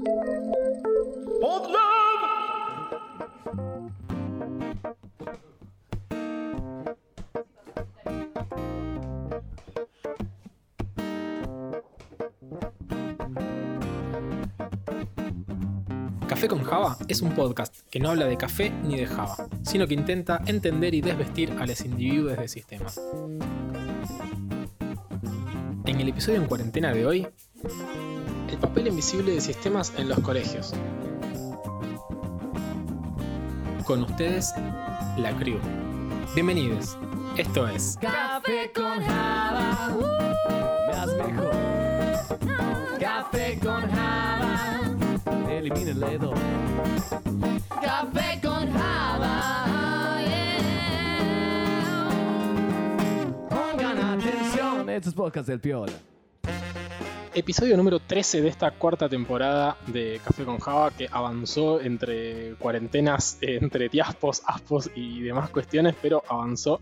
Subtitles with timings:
[0.00, 0.08] Café
[16.48, 19.92] con Java es un podcast que no habla de café ni de Java, sino que
[19.92, 22.98] intenta entender y desvestir a los individuos de sistemas.
[25.84, 27.26] En el episodio en cuarentena de hoy,
[28.60, 30.72] papel invisible de sistemas en los colegios.
[33.84, 34.52] Con ustedes,
[35.16, 35.58] la crew.
[36.34, 36.96] Bienvenidos.
[37.36, 40.02] Esto es Café con Java, uh,
[40.92, 41.50] más mejor.
[43.00, 44.80] Café con Java,
[45.50, 46.34] elimina el dedo.
[47.80, 52.08] Café con Java, yeah.
[53.48, 56.09] Pongan atención, estos podcasts del Piola.
[57.34, 63.38] Episodio número 13 de esta cuarta temporada de Café con Java que avanzó entre cuarentenas,
[63.42, 66.80] entre tiaspos, aspos y demás cuestiones, pero avanzó.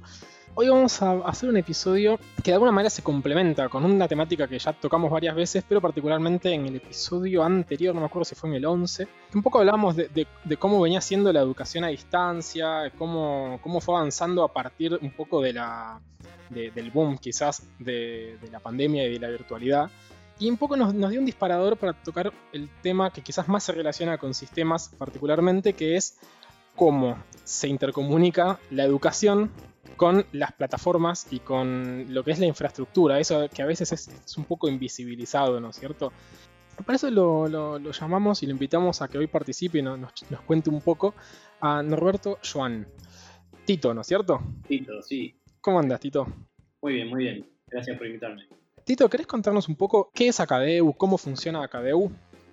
[0.55, 4.49] Hoy vamos a hacer un episodio que de alguna manera se complementa con una temática
[4.49, 8.35] que ya tocamos varias veces, pero particularmente en el episodio anterior, no me acuerdo si
[8.35, 10.27] fue en el 11, que un poco hablamos de,
[10.59, 15.41] cómo venía siendo la educación a distancia, cómo, cómo fue avanzando a partir un poco
[15.43, 16.01] de la,
[16.49, 19.91] de- del boom quizás de la pandemia y de la virtualidad.
[20.41, 23.65] Y un poco nos, nos dio un disparador para tocar el tema que quizás más
[23.65, 26.19] se relaciona con sistemas particularmente, que es
[26.77, 29.51] cómo se intercomunica la educación
[29.97, 34.07] con las plataformas y con lo que es la infraestructura, eso que a veces es,
[34.09, 36.13] es un poco invisibilizado, ¿no es cierto?
[36.87, 39.97] Para eso lo, lo- lo llamamos y lo invitamos a que hoy participe y no-
[39.97, 41.15] nos, nos cuente un poco
[41.61, 42.87] a Norberto Joan.
[43.65, 44.41] Tito, ¿no es cierto?
[44.69, 45.35] Tito, sí.
[45.61, 46.29] ¿Cómo andas, Tito?
[46.81, 47.51] Muy bien, muy bien.
[47.69, 48.47] Gracias por invitarme.
[48.89, 52.11] Tito, ¿querés contarnos un poco qué es Acadeu, cómo funciona Acadeu?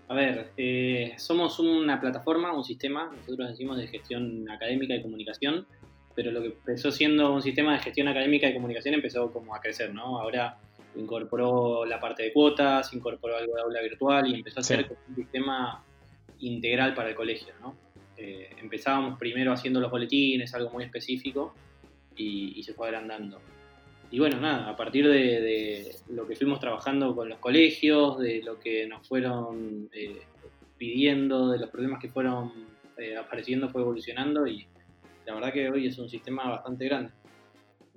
[0.09, 5.65] A ver, eh, somos una plataforma, un sistema, nosotros decimos de gestión académica y comunicación,
[6.13, 9.61] pero lo que empezó siendo un sistema de gestión académica y comunicación empezó como a
[9.61, 10.19] crecer, ¿no?
[10.19, 10.57] Ahora
[10.97, 14.87] incorporó la parte de cuotas, incorporó algo de aula virtual y empezó a ser Sí.
[14.89, 15.85] como un sistema
[16.41, 17.77] integral para el colegio, ¿no?
[18.17, 21.55] Eh, empezábamos primero haciendo los boletines, algo muy específico,
[22.17, 23.39] y, y se fue agrandando.
[24.15, 28.41] Y bueno, nada, a partir de, de lo que fuimos trabajando con los colegios, de
[28.43, 30.21] lo que nos fueron eh,
[30.77, 32.53] pidiendo, de los problemas que fueron
[32.97, 34.67] eh, apareciendo, fue evolucionando y
[35.25, 37.11] la verdad que hoy es un sistema bastante grande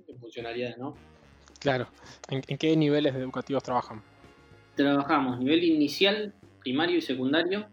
[0.05, 0.93] de funcionalidades, ¿no?
[1.57, 1.87] Claro.
[2.27, 4.01] ¿En, en qué niveles educativos trabajan?
[4.75, 7.65] Trabajamos nivel inicial, primario y secundario,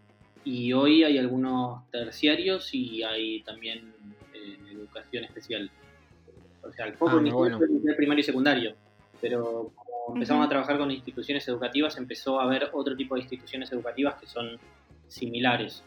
[0.45, 3.93] y hoy hay algunos terciarios y hay también
[4.33, 5.69] eh, educación especial.
[6.67, 7.57] O sea, el foco Ah, bueno.
[7.57, 8.75] fue nivel primario y secundario,
[9.21, 13.71] pero como empezamos a trabajar con instituciones educativas, empezó a haber otro tipo de instituciones
[13.71, 14.57] educativas que son
[15.07, 15.83] similares.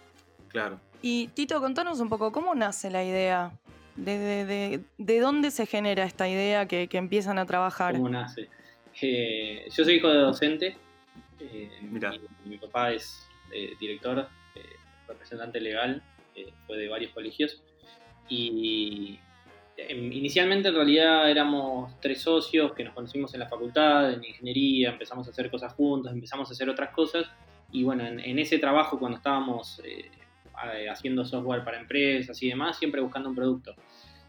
[0.48, 0.80] Claro.
[1.02, 3.52] Y Tito, contanos un poco, ¿cómo nace la idea?
[3.96, 7.94] ¿De, de- de- de dónde se genera esta idea que, que empiezan a trabajar?
[7.94, 8.48] cómo nace.
[9.02, 10.76] Eh, yo soy hijo de docente.
[11.38, 12.10] eh, Mirá.
[12.10, 14.62] Mi, mi papá es eh, director, eh,
[15.08, 16.02] representante legal,
[16.34, 17.62] eh, fue de varios colegios.
[18.28, 19.18] Y
[19.88, 25.26] inicialmente en realidad éramos tres socios que nos conocimos en la facultad, en ingeniería, empezamos
[25.26, 27.26] a hacer cosas juntos, empezamos a hacer otras cosas.
[27.72, 30.10] Y bueno, en, ese trabajo cuando estábamos eh,
[30.90, 33.74] haciendo software para empresas y demás, siempre buscando un producto.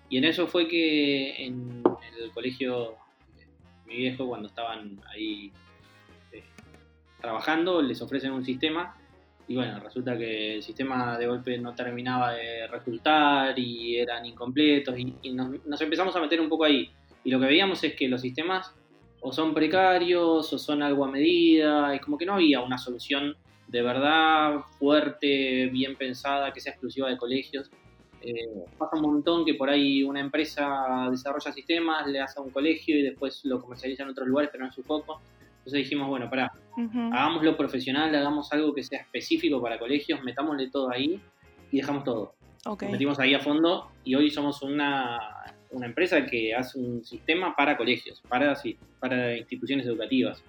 [0.09, 1.84] Y en eso fue que en
[2.22, 2.97] el colegio
[3.85, 5.51] mi viejo, cuando estaban ahí
[6.31, 6.44] eh,
[7.19, 8.95] trabajando, les ofrecen un sistema
[9.51, 14.97] y bueno, resulta que el sistema de golpe no terminaba de resultar y eran incompletos
[14.97, 16.89] y, nos, empezamos a meter un poco ahí.
[17.25, 18.73] Y lo que veíamos es que los sistemas
[19.19, 23.35] o son precarios o son algo a medida, es como que no había una solución
[23.67, 27.69] de verdad fuerte, bien pensada, que sea exclusiva de colegios.
[28.22, 28.34] Eh,
[28.78, 32.97] pasa un montón que por ahí una empresa desarrolla sistemas, le hace a un colegio
[32.97, 35.19] y después lo comercializa en otros lugares, pero no es su foco.
[35.57, 40.90] Entonces dijimos, bueno, pará, Hagámoslo profesional, hagamos algo que sea específico para colegios, metámosle todo
[40.91, 41.22] ahí
[41.72, 42.34] y dejamos todo.
[42.66, 42.84] Ok.
[42.84, 45.19] Nos metimos ahí a fondo y hoy somos una,
[45.72, 50.43] una empresa que hace un sistema para colegios, para, sí, para instituciones educativas.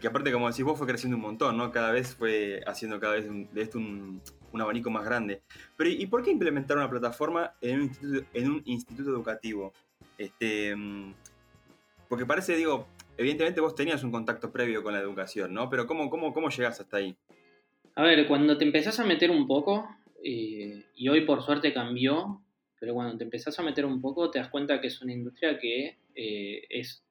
[0.00, 1.70] Que, aparte, como decís vos, fue creciendo un montón, ¿no?
[1.70, 4.20] Cada vez fue haciendo cada vez un- de esto un,
[4.50, 5.42] un abanico más grande.
[5.76, 9.72] Pero, ¿y por qué implementar una plataforma en un instituto, en un instituto educativo?
[10.18, 11.14] Este, mm,
[12.08, 12.88] porque parece, digo,
[13.22, 15.68] evidentemente vos tenías un contacto previo con la educación, ¿no?
[15.70, 17.16] Pero ¿cómo, cómo, cómo llegás hasta ahí?
[17.94, 19.88] A ver, cuando te empezás a meter un poco,
[20.22, 22.42] eh, y hoy por suerte cambió,
[22.78, 25.58] pero cuando te empezás a meter un poco te das cuenta que es una industria
[25.58, 27.04] que eh, es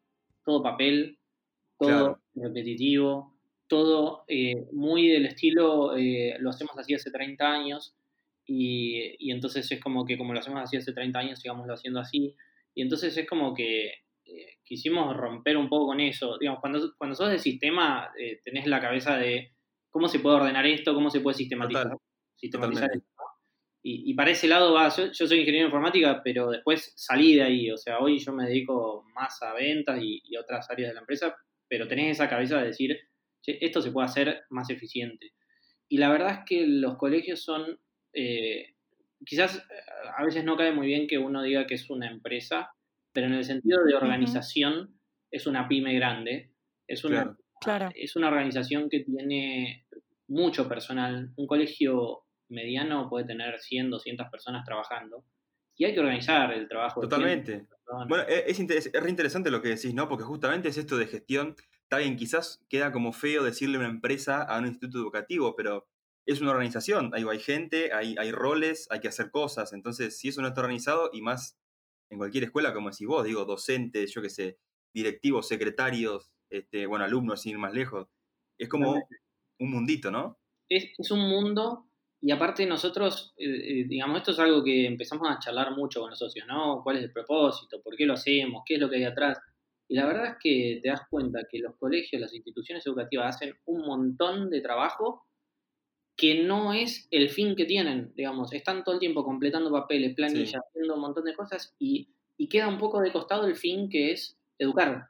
[0.43, 1.17] todo papel,
[1.79, 2.19] todo Claro.
[2.35, 3.33] repetitivo,
[3.67, 5.93] todo eh, muy del estilo,
[6.39, 7.95] lo hacemos así hace 30 años,
[8.45, 11.99] y, y entonces es como que como lo hacemos así hace 30 años, sigámoslo haciendo
[11.99, 12.35] así,
[12.75, 14.00] y entonces es como que
[14.71, 16.38] quisimos romper un poco con eso.
[16.39, 19.51] Digamos, cuando, cuando sos de sistema, eh, tenés la cabeza de
[19.89, 21.97] cómo se puede ordenar esto, cómo se puede sistematizar, Total,
[22.38, 23.06] sistematizar esto.
[23.83, 27.35] Y, y para ese lado va, yo, yo soy ingeniero de informática, pero después salí
[27.35, 27.69] de ahí.
[27.69, 31.01] O sea, hoy yo me dedico más a ventas y, y otras áreas de la
[31.01, 31.35] empresa,
[31.67, 32.97] pero tenés esa cabeza de decir,
[33.41, 35.33] "Che, esto se puede hacer más eficiente.
[35.89, 37.77] Y la verdad es que los colegios son,
[38.13, 38.75] eh,
[39.25, 39.63] quizás eh,
[40.15, 42.71] a veces no cae muy bien que uno diga que es una empresa,
[43.13, 44.99] pero en el sentido de organización
[45.31, 46.51] es una pyme grande,
[46.87, 47.37] es una, Claro.
[47.61, 47.89] Claro.
[47.95, 49.85] es una organización que tiene
[50.27, 51.31] mucho personal.
[51.35, 55.23] Un colegio mediano puede tener 100, 200 personas trabajando
[55.77, 57.01] y hay que organizar el trabajo.
[57.01, 57.67] de 100 Totalmente.
[58.09, 60.07] Bueno, e, es, es, interes- es re interesante lo que decís, ¿no?
[60.09, 61.55] Porque justamente es esto de gestión.
[61.83, 65.87] Está bien, quizás queda como feo decirle una empresa a un instituto educativo, pero
[66.25, 67.11] es una organización.
[67.13, 69.73] Ahí hay gente, hay, hay roles, hay que hacer cosas.
[69.73, 71.59] Entonces, si eso no está organizado, y más
[72.11, 74.59] en cualquier escuela, como decís vos, digo, docentes, yo qué sé,
[74.93, 78.07] directivos, secretarios, este, bueno, alumnos, sin ir más lejos,
[78.59, 78.93] es como
[79.59, 80.37] un mundito, ¿no?
[80.71, 81.87] es, es un mundo
[82.21, 86.11] y aparte nosotros, eh, eh, digamos, esto es algo que empezamos a charlar mucho con
[86.11, 86.81] los socios, ¿no?
[86.83, 87.81] ¿Cuál es el propósito?
[87.81, 88.61] ¿Por qué lo hacemos?
[88.65, 89.39] ¿Qué es lo que hay atrás?
[89.87, 93.55] Y la verdad es que te das cuenta que los colegios, las instituciones educativas hacen
[93.65, 95.25] un montón de trabajo
[96.21, 100.51] que no es el fin que tienen, digamos, están todo el tiempo completando papeles, planillas,
[100.51, 100.57] Sí.
[100.69, 104.12] haciendo un montón de cosas y, y queda un poco de costado el fin que
[104.12, 105.07] es educar.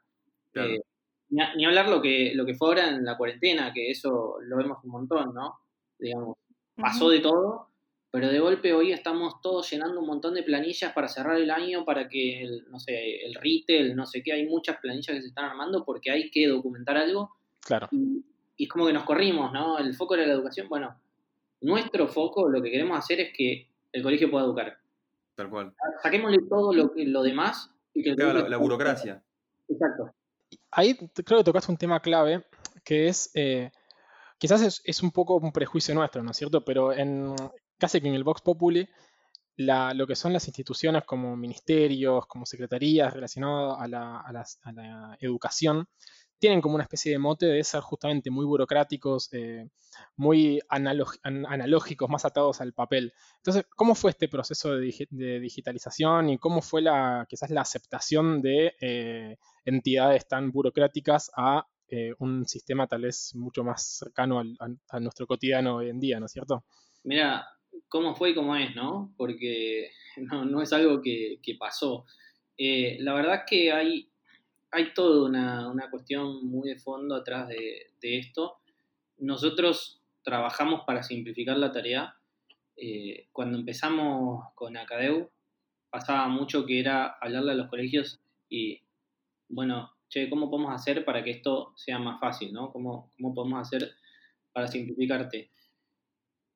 [0.52, 0.70] Claro.
[0.72, 0.80] Eh,
[1.28, 4.36] ni, a- ni hablar lo que, lo que fue ahora en la cuarentena, que eso
[4.40, 5.58] lo vemos un montón, ¿no?
[5.98, 6.36] Digamos,
[6.76, 7.68] pasó de todo,
[8.10, 11.84] pero de golpe hoy estamos todos llenando un montón de planillas para cerrar el año,
[11.84, 15.28] para que, el, no sé, el retail, no sé qué, hay muchas planillas que se
[15.28, 17.30] están armando porque hay que documentar algo
[17.60, 17.88] Claro.
[17.92, 18.24] y,
[18.56, 19.78] y es como que nos corrimos, ¿no?
[19.78, 20.68] El foco era la educación.
[20.68, 20.94] Bueno,
[21.62, 24.76] nuestro foco, lo que queremos hacer es que el colegio pueda educar.
[25.34, 25.74] Tal cual.
[26.02, 29.24] Saquémosle todo lo, que- lo demás y que el Claro, la, colegio la burocracia.
[29.68, 30.14] Exacto.
[30.70, 32.44] Ahí creo que tocaste un tema clave,
[32.84, 33.70] que es, eh,
[34.38, 36.64] quizás es, es un poco un prejuicio nuestro, ¿no es cierto?
[36.64, 37.34] Pero en
[37.78, 38.86] casi que en el Vox Populi,
[39.56, 45.16] la- lo que son las instituciones como ministerios, como secretarías relacionadas a la, a la
[45.20, 45.86] educación,
[46.42, 49.68] tienen como una especie de mote de ser justamente muy burocráticos, eh,
[50.16, 53.12] muy analógicos, más atados al papel.
[53.36, 57.60] Entonces, ¿cómo fue este proceso de, digi- de digitalización y cómo fue la, quizás la
[57.60, 64.40] aceptación de eh, entidades tan burocráticas a eh, un sistema tal vez mucho más cercano
[64.40, 64.56] al-
[64.88, 66.64] a, nuestro cotidiano hoy en día, ¿no es cierto?
[67.04, 67.46] Mira,
[67.86, 69.14] cómo fue y cómo es, ¿no?
[69.16, 72.04] Porque no, es algo que, que pasó.
[72.58, 74.11] La verdad que hay,
[74.72, 78.56] hay toda una, cuestión muy de fondo atrás de, esto.
[79.18, 82.16] Nosotros trabajamos para simplificar la tarea.
[82.76, 85.30] Eh, cuando empezamos con Acadeu,
[85.90, 88.80] pasaba mucho que era hablarle a los colegios y,
[89.50, 92.72] bueno, che, ¿cómo podemos hacer para que esto sea más fácil, ¿no?
[92.72, 93.92] ¿Cómo, cómo podemos hacer
[94.54, 95.50] para simplificarte?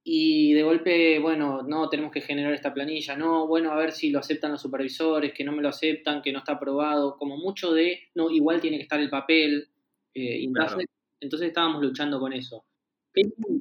[0.09, 4.11] Y de golpe, bueno, no, tenemos que generar esta planilla, no, bueno, a ver si
[4.11, 7.73] lo aceptan los supervisores, que no me lo aceptan, que no está aprobado, como mucho
[7.73, 9.69] de, no, igual tiene que estar el papel.
[10.15, 10.91] eh, y entonces, Claro.
[11.21, 12.65] entonces estábamos luchando con eso.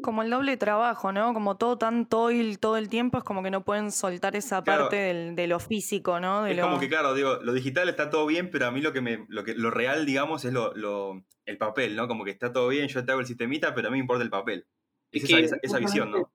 [0.04, 1.34] Como el doble trabajo, ¿no?
[1.34, 4.84] Como todo tan toil todo el tiempo, es como que no pueden soltar esa Claro.
[4.84, 6.44] parte del- de lo físico, ¿no?
[6.44, 6.64] De Es lo...
[6.64, 9.26] como que, claro, digo, lo digital está todo bien, pero a mí lo que me,
[9.30, 12.08] lo que, lo real, digamos, es lo, lo- el papel, ¿no?
[12.08, 14.24] Como que está todo bien, yo te hago el sistemita, pero a mí me importa
[14.24, 14.68] el papel.
[15.12, 16.32] Es, Es esa, que esa- esa visión, ¿no?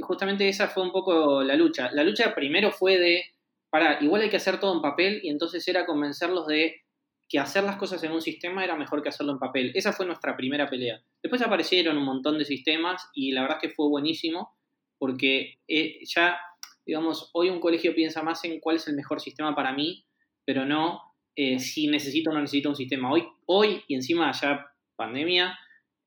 [0.00, 1.90] Justamente- esa fue un poco la lucha.
[1.92, 3.24] La lucha primero fue de,
[3.70, 6.82] para, igual hay que hacer todo en papel, y entonces era convencerlos de
[7.28, 9.72] que hacer las cosas en un sistema era mejor que hacerlo en papel.
[9.74, 11.02] Esa fue nuestra primera pelea.
[11.22, 14.50] Después aparecieron un montón de sistemas y la verdad es que fue buenísimo
[14.98, 16.38] porque eh, ya,
[16.84, 20.04] digamos, hoy un colegio piensa más en cuál es el mejor sistema para mí,
[20.44, 21.00] pero no
[21.34, 23.10] eh, si necesito o no necesito un sistema.
[23.10, 25.58] Hoy, hoy y encima ya pandemia,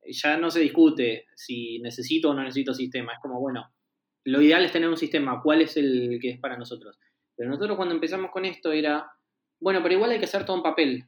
[0.07, 3.13] ya no se discute si necesito o no necesito sistema.
[3.13, 3.71] Es como, bueno,
[4.25, 6.99] lo ideal es tener un sistema, cuál es el que es para nosotros.
[7.35, 9.11] Pero nosotros cuando empezamos con esto era,
[9.59, 11.05] bueno, pero igual hay que hacer todo en papel.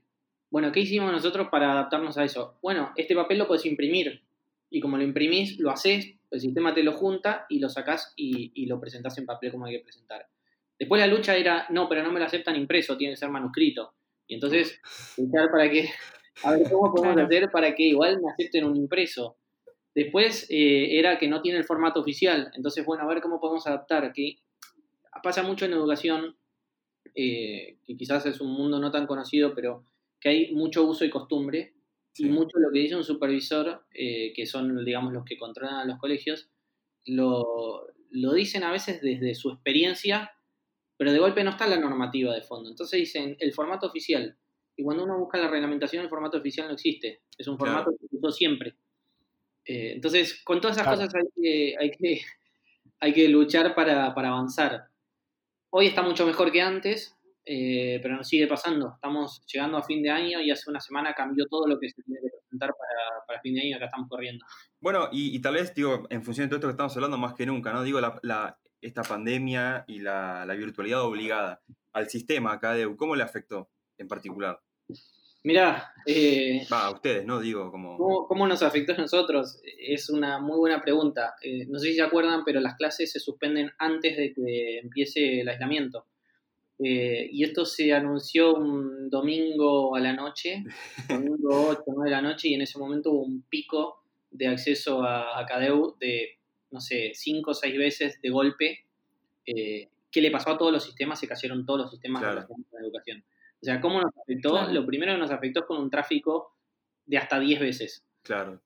[0.49, 2.57] Bueno, ¿qué hicimos nosotros para adaptarnos a eso?
[2.61, 4.21] Bueno, este papel lo puedes imprimir.
[4.69, 8.51] Y como lo imprimís, lo haces, el sistema te lo junta y lo sacás y,
[8.53, 10.27] y lo presentás en papel como hay que presentar.
[10.77, 13.95] Después la lucha era, no, pero no me lo aceptan impreso, tiene que ser manuscrito.
[14.27, 14.79] Y entonces,
[15.17, 15.89] luchar para que,
[16.43, 19.37] a ver, ¿cómo podemos hacer para que igual me acepten un impreso?
[19.97, 22.51] Después eh, era que no tiene el formato oficial.
[22.53, 24.13] Entonces, bueno, a ver cómo podemos adaptar.
[24.13, 24.35] Que
[25.23, 26.37] pasa mucho en educación,
[27.15, 29.85] eh, que quizás es un mundo no tan conocido, pero
[30.19, 31.73] que hay mucho uso y costumbre.
[32.19, 35.99] y mucho lo que dice un supervisor, eh, que son, digamos, los que controlan los
[35.99, 36.49] colegios,
[37.05, 40.31] lo, lo dicen a veces desde su experiencia,
[40.97, 42.69] pero de golpe no está la normativa de fondo.
[42.69, 44.37] Entonces dicen el formato oficial.
[44.75, 47.21] Y cuando uno busca la reglamentación, el formato oficial no existe.
[47.37, 47.97] Es un formato Claro.
[47.99, 48.77] que se usó siempre.
[49.67, 51.01] Eh, entonces, con todas esas Claro.
[51.01, 52.21] cosas hay que, hay que,
[53.01, 54.87] hay que luchar para, para avanzar.
[55.69, 57.13] Hoy está mucho mejor que antes,
[57.45, 58.93] eh, pero nos sigue pasando.
[58.95, 62.01] Estamos llegando a fin de año y hace una semana cambió todo lo que se
[62.03, 64.45] tiene que presentar para, para fin de año acá estamos corriendo.
[64.79, 67.33] Bueno, y, y tal vez, digo, en función de todo esto que estamos hablando, más
[67.33, 67.83] que nunca, ¿no?
[67.83, 71.61] Digo, la, la- esta pandemia y la, la virtualidad obligada
[71.93, 74.61] al sistema acá de ¿cómo le afectó en particular?
[75.43, 77.39] Mirá, eh, Va, a ustedes, ¿no?
[77.39, 77.97] Digo, como...
[77.97, 79.61] ¿Cómo, cómo nos afectó a nosotros?
[79.79, 81.35] Es una muy buena pregunta.
[81.41, 85.41] Eh, no sé si se acuerdan, pero las clases se suspenden antes de que empiece
[85.41, 86.05] el aislamiento.
[86.79, 90.63] Eh, y esto se anunció un domingo a la noche,
[91.09, 95.01] domingo 8 9 de la noche, y en ese momento hubo un pico de acceso
[95.03, 96.37] a, a Cadeu de,
[96.71, 98.85] no sé, 5 o 6 veces de golpe.
[99.45, 101.19] Eh, ¿Qué le pasó a todos los sistemas?
[101.19, 102.47] Se cayeron todos los sistemas Claro.
[102.47, 103.23] con la educación.
[103.61, 104.51] O sea, ¿cómo nos afectó?
[104.51, 104.71] Claro.
[104.71, 106.55] Lo primero que nos afectó es con un tráfico
[107.05, 108.05] de hasta 10 veces.
[108.23, 108.61] Claro.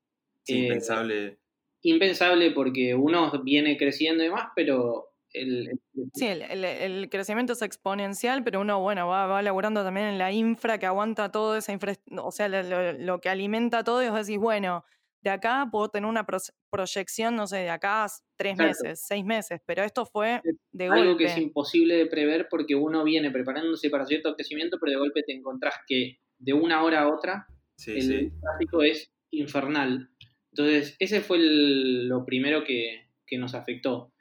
[0.48, 1.39] Eh, impensable.
[1.83, 5.79] Impensable porque uno viene creciendo y demás, pero el, el-
[6.13, 10.17] Sí, el, el- el crecimiento es exponencial, pero uno, bueno, va, va laburando también en
[10.17, 14.03] la infra que aguanta toda esa infra, o sea, lo, lo- lo que alimenta todo,
[14.03, 14.83] y vos decís, bueno,
[15.21, 16.25] de acá puedo tener una
[16.69, 18.83] proyección, no sé, de acá a tres Exacto.
[18.83, 21.25] meses, seis meses, pero esto fue de algo golpe.
[21.25, 25.23] que es imposible de prever porque uno viene preparándose para cierto crecimiento, pero de golpe
[25.23, 28.31] te encontrás que de una hora a otra Sí, el sí.
[28.41, 30.09] tráfico es infernal.
[30.51, 34.11] Entonces, ese fue el- lo primero que, que nos afectó.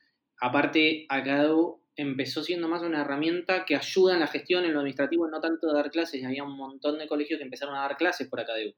[0.40, 5.28] Aparte, Acadu empezó siendo más una herramienta que ayuda en la gestión, en lo administrativo,
[5.28, 6.20] no tanto de dar clases.
[6.22, 8.72] y Había un montón de colegios que empezaron a dar clases por Acadu.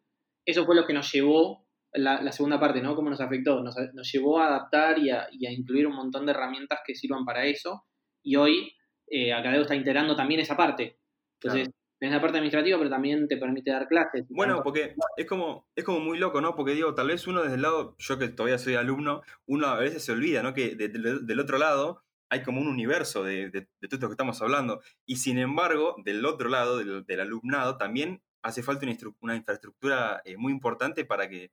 [0.45, 1.65] Eso fue lo que nos llevó,
[1.95, 2.95] la, la segunda parte, ¿no?
[2.95, 3.63] Cómo nos afectó.
[3.63, 6.95] Nos, nos llevó a adaptar y a, y a incluir un montón de herramientas que
[6.95, 7.85] sirvan para eso.
[8.23, 8.73] Y hoy,
[9.09, 10.99] eh, Acadeu está integrando también esa parte.
[11.41, 11.77] Entonces, Claro.
[11.99, 14.25] tenés la parte administrativa, pero también te permite dar clases.
[14.31, 16.55] Bueno, Tanto- porque es como, es como muy loco, ¿no?
[16.57, 19.79] Porque digo, tal vez uno desde el lado, yo que todavía soy alumno, uno a
[19.79, 20.55] veces se olvida, ¿no?
[20.55, 24.09] Que de- de- del otro lado hay como un universo de, de- de todo esto
[24.09, 24.81] que estamos hablando.
[25.05, 28.87] Y sin embargo, del otro lado, del, del alumnado, también hace falta
[29.21, 31.51] una infraestructura eh, muy importante para que,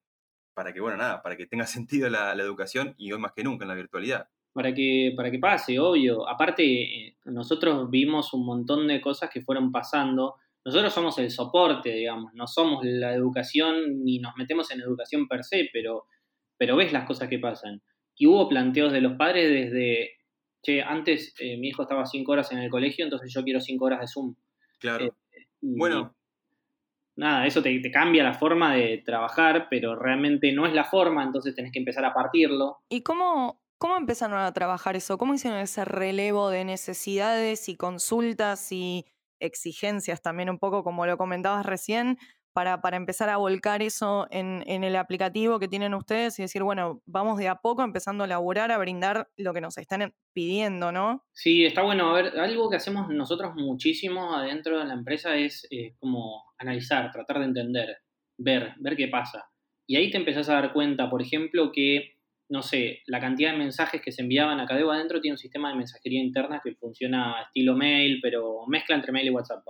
[0.60, 3.46] para que, bueno, nada, para que tenga sentido la, la educación y hoy más que
[3.46, 4.28] nunca en la virtualidad.
[4.51, 6.28] para que, para que pase, obvio.
[6.28, 10.36] Aparte, eh, nosotros vimos un montón de cosas que fueron pasando.
[10.66, 15.46] Nosotros somos el soporte, digamos, no somos la educación ni nos metemos en educación per
[15.46, 16.08] se, pero,
[16.58, 17.82] pero ves las cosas que pasan.
[18.18, 20.18] Y hubo planteos de los padres desde,
[20.62, 23.86] che, antes eh, mi hijo estaba cinco horas en el colegio, entonces yo quiero cinco
[23.86, 24.36] horas de Zoom.
[24.78, 25.06] Claro.
[25.06, 26.18] Eh, bueno,
[27.19, 31.53] nada, eso te, cambia la forma de trabajar, pero realmente no es la forma, entonces
[31.53, 32.77] tenés que empezar a partirlo.
[32.89, 35.17] ¿Y cómo, cómo empezaron a trabajar eso?
[35.17, 39.05] ¿Cómo hicieron ese relevo de necesidades y consultas y
[39.39, 42.17] exigencias también un poco, como lo comentabas recién,
[42.53, 46.63] para, para empezar a volcar eso en, en el aplicativo que tienen ustedes y decir,
[46.63, 50.91] bueno, vamos de a poco empezando a laburar, a brindar lo que nos están pidiendo,
[50.91, 51.25] ¿no?
[51.32, 52.10] Sí, está bueno.
[52.10, 57.12] A ver, algo que hacemos nosotros muchísimo adentro de la empresa es eh, como analizar,
[57.12, 57.98] tratar de entender,
[58.38, 59.50] ver, ver qué pasa.
[59.88, 62.18] Y ahí te empezás a dar cuenta, por ejemplo, que,
[62.50, 65.70] no sé, la cantidad de mensajes que se enviaban a Cadeo adentro tiene un sistema
[65.70, 69.63] de mensajería interna que funciona estilo mail, pero mezcla entre mail y WhatsApp.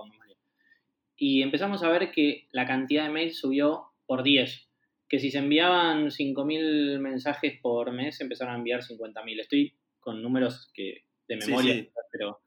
[1.22, 4.68] Y empezamos a ver que la cantidad de mails subió por 10.
[5.06, 9.40] Que si se enviaban 5.000 mensajes por mes, empezaron a enviar 50.000.
[9.40, 11.90] Estoy con números que de memoria, sí.
[12.10, 12.40] pero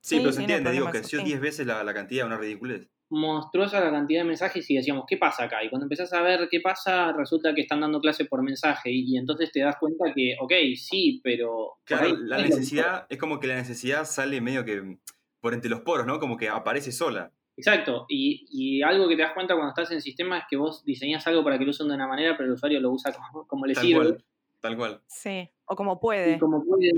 [0.00, 1.26] sí, sí, pero se entiende, digo, creció sí.
[1.26, 2.88] 10 veces la, la cantidad, una ridiculez.
[3.08, 5.62] monstruosa la cantidad de mensajes y decíamos, ¿qué pasa acá?
[5.62, 9.14] Y cuando empezás a ver qué pasa, resulta que están dando clase por mensaje y,
[9.14, 11.78] y entonces te das cuenta que, ok, sí, pero...
[11.84, 14.98] Claro, ahí la necesidad, es como que la necesidad sale medio que
[15.40, 16.18] por entre los poros, ¿no?
[16.18, 17.32] Como que aparece sola.
[17.56, 20.84] Exacto, y, y algo que te das cuenta cuando estás en sistema es que vos
[20.84, 23.46] diseñás algo para que lo usen de una manera, pero el usuario lo usa como,
[23.46, 24.00] como le Tal sirve.
[24.04, 24.24] cual.
[24.60, 25.00] Tal cual.
[25.06, 26.32] Sí, o como puede.
[26.34, 26.90] Y como puede.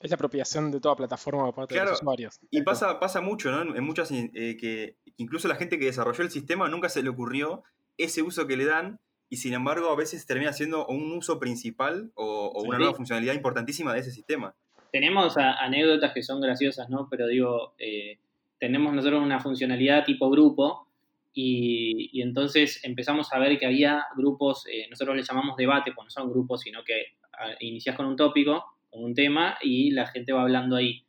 [0.00, 1.90] Es la apropiación de toda plataforma por parte de Claro.
[1.90, 2.38] los usuarios.
[2.50, 3.62] Y pasa, pasa mucho, ¿no?
[3.62, 7.08] En en muchas eh, que incluso la gente que desarrolló el sistema nunca se le
[7.08, 7.62] ocurrió
[7.98, 12.12] ese uso que le dan y sin embargo a veces termina siendo un uso principal
[12.14, 12.82] o, o una Sí.
[12.82, 14.54] nueva funcionalidad importantísima de ese sistema.
[14.92, 17.08] Tenemos a- anécdotas que son graciosas, ¿no?
[17.10, 18.18] Pero digo, eh,
[18.58, 20.88] tenemos nosotros una funcionalidad tipo grupo
[21.32, 26.06] y, y entonces empezamos a ver que había grupos, eh, nosotros les llamamos debate, pues
[26.06, 30.06] no son grupos, sino que ah, iniciás con un tópico, con un tema y la
[30.06, 31.04] gente va hablando ahí.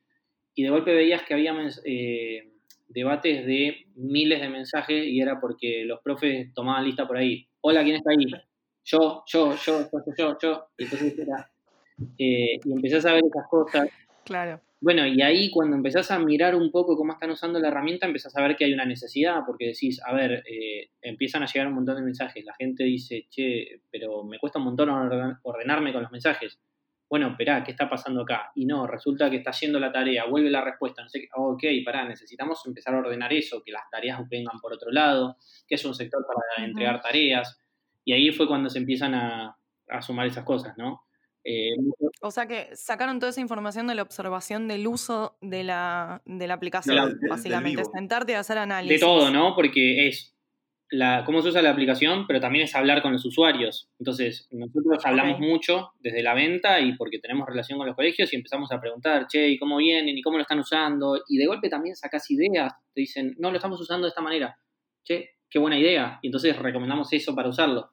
[0.54, 2.50] Y de golpe veías que había eh,
[2.90, 7.48] debates de miles de mensajes y era porque los profes tomaban lista por ahí.
[7.62, 8.26] Hola, ¿quién está ahí?
[8.84, 10.68] Yo, yo, yo, yo, yo, yo.
[10.78, 11.50] Y entonces era.
[12.18, 13.90] eh, y empezás a ver esas cosas.
[14.26, 14.60] Claro.
[14.80, 18.36] Bueno, y ahí cuando empezás a mirar un poco cómo están usando la herramienta, empezás
[18.38, 21.74] a ver que hay una necesidad, porque decís, a ver, eh, empiezan a llegar un
[21.74, 22.46] montón de mensajes.
[22.46, 26.60] La gente dice, che, pero me cuesta un montón orden- ordenarme con los mensajes.
[27.10, 28.52] Bueno, esperá, ¿qué está pasando acá?
[28.54, 31.28] Y no, resulta que está haciendo la tarea, vuelve la respuesta, no sé qué.
[31.36, 35.76] Ok, pará, necesitamos empezar a ordenar eso, que las tareas vengan por otro lado, que
[35.76, 37.60] es un sector para entregar tareas.
[38.06, 39.58] Y ahí fue cuando se empiezan a,
[39.90, 41.07] a sumar esas cosas, ¿no?
[41.50, 41.76] Eh,
[42.22, 46.46] O sea que sacaron toda esa información de la observación del uso de la, de
[46.46, 47.84] la aplicación, del- del básicamente.
[47.86, 49.00] Sentarte a hacer análisis.
[49.00, 49.56] De todo, ¿no?
[49.56, 50.34] Porque es
[50.90, 53.90] la, cómo se usa la aplicación, pero también es hablar con los usuarios.
[54.00, 58.36] Entonces, nosotros hablamos mucho desde la venta y porque tenemos relación con los colegios y
[58.36, 60.18] empezamos a preguntar, che, ¿y cómo vienen?
[60.18, 61.22] ¿Y cómo lo están usando?
[61.30, 62.74] Y de golpe también sacas ideas.
[62.94, 64.58] Te dicen, no, lo estamos usando de esta manera.
[65.06, 66.20] Che, qué buena idea.
[66.22, 67.92] Y entonces recomendamos eso para usarlo.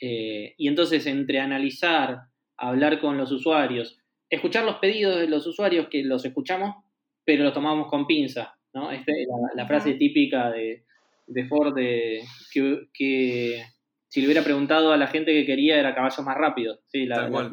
[0.00, 2.20] Eh, y entonces, entre analizar,
[2.56, 3.98] hablar con los usuarios,
[4.30, 6.76] escuchar los pedidos de los usuarios que los escuchamos,
[7.24, 8.90] pero los tomamos con pinza, ¿no?
[8.90, 10.84] Esta es la, la frase típica de,
[11.26, 12.22] de Ford de
[12.52, 13.64] que, que
[14.08, 16.80] si le hubiera preguntado a la gente que quería era caballos más rápidos.
[16.86, 17.52] Sí, la, Tal cual.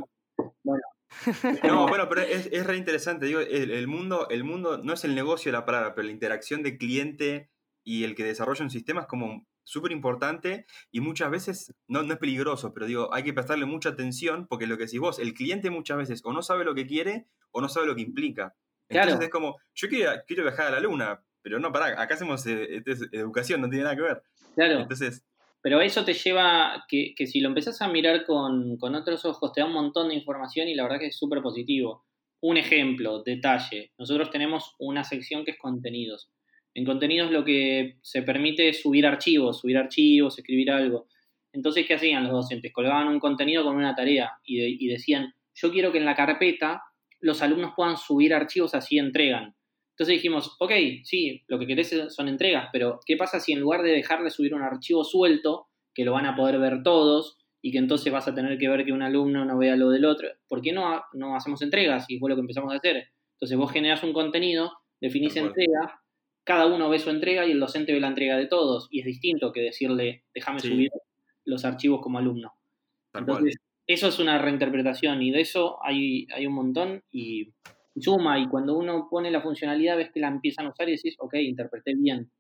[1.64, 3.28] No, bueno, pero es, es re interesante.
[3.28, 6.12] Digo, el, el mundo, el mundo no es el negocio de la palabra, pero la
[6.12, 7.52] interacción de cliente
[7.84, 12.14] y el que desarrolla un sistema es como súper importante y muchas veces no, no
[12.14, 15.34] es peligroso, pero digo, hay que prestarle mucha atención porque lo que decís vos, el
[15.34, 18.56] cliente muchas veces o no sabe lo que quiere o no sabe lo que implica.
[18.90, 19.24] Entonces Claro.
[19.24, 22.78] es como, yo quiero, quiero viajar a la luna, pero no, pará, acá hacemos eh,
[22.78, 24.24] esto es educación, no tiene nada que ver.
[24.56, 25.26] Claro, Entonces,
[25.62, 29.54] pero eso te lleva, que, que si lo empezás a mirar con, con otros ojos,
[29.54, 32.06] te da un montón de información y la verdad que es súper positivo.
[32.42, 33.94] Un ejemplo, detalle.
[33.98, 36.30] Nosotros tenemos una sección que es contenidos.
[36.76, 41.08] En contenidos lo que se permite es subir archivos, subir archivos, escribir algo.
[41.52, 42.74] Entonces, ¿qué hacían los docentes?
[42.74, 46.16] Colgaban un contenido con una tarea y, de- y decían, yo quiero que en la
[46.16, 46.82] carpeta
[47.20, 49.56] los alumnos puedan subir archivos así entregan.
[49.92, 50.72] Entonces dijimos, ok,
[51.04, 54.56] sí, lo que querés son entregas, pero ¿qué pasa si en lugar de dejarle subir
[54.56, 58.34] un archivo suelto, que lo van a poder ver todos, y que entonces vas a
[58.34, 60.30] tener que ver que un alumno no vea lo del otro?
[60.48, 62.06] ¿Por qué no, no hacemos entregas?
[62.10, 63.10] Y fue lo que empezamos a hacer.
[63.36, 66.02] Entonces vos generás un contenido, definís entrega,
[66.44, 69.06] cada uno ve su entrega y el docente ve la entrega de todos, y es
[69.06, 70.70] distinto que decirle, déjame Sí.
[70.70, 70.90] subir
[71.46, 72.54] los archivos como alumno.
[73.12, 73.38] tal cual.
[73.40, 77.54] Entonces, eso es una reinterpretación y de eso hay, hay un montón y
[78.00, 81.16] suma y cuando uno pone la funcionalidad ves que la empiezan a usar y decís,
[81.20, 82.32] ok, interpreté bien.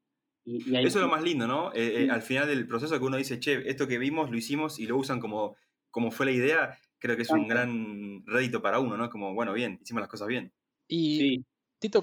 [0.45, 1.71] Y, y ahí- Eso es lo más lindo, ¿no?
[1.73, 4.79] Eh, eh, al final del proceso que uno dice, che, esto que vimos lo hicimos
[4.79, 5.55] y lo usan como,
[5.91, 9.09] como fue la idea, creo que es un gran rédito para uno, ¿no?
[9.11, 10.51] Como, bueno, bien, hicimos las cosas bien.
[10.87, 11.45] Y Sí.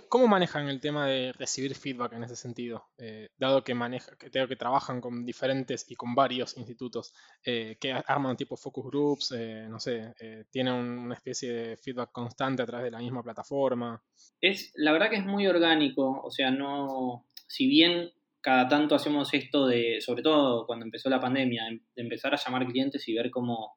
[0.09, 2.89] ¿Cómo manejan el tema de recibir feedback en ese sentido?
[2.99, 7.15] Eh, dado que maneja, que, que trabajan con diferentes y con varios institutos,
[7.45, 10.15] eh, que arman tipo focus groups, eh, no sé,
[10.51, 14.03] tienen un- una especie de feedback constante a través de la misma plataforma.
[14.41, 19.33] Es, la verdad que es muy orgánico, o sea, no, si bien cada tanto hacemos
[19.35, 23.15] esto de, sobre todo cuando empezó la pandemia, em- de empezar a llamar clientes y
[23.15, 23.75] ver cómo,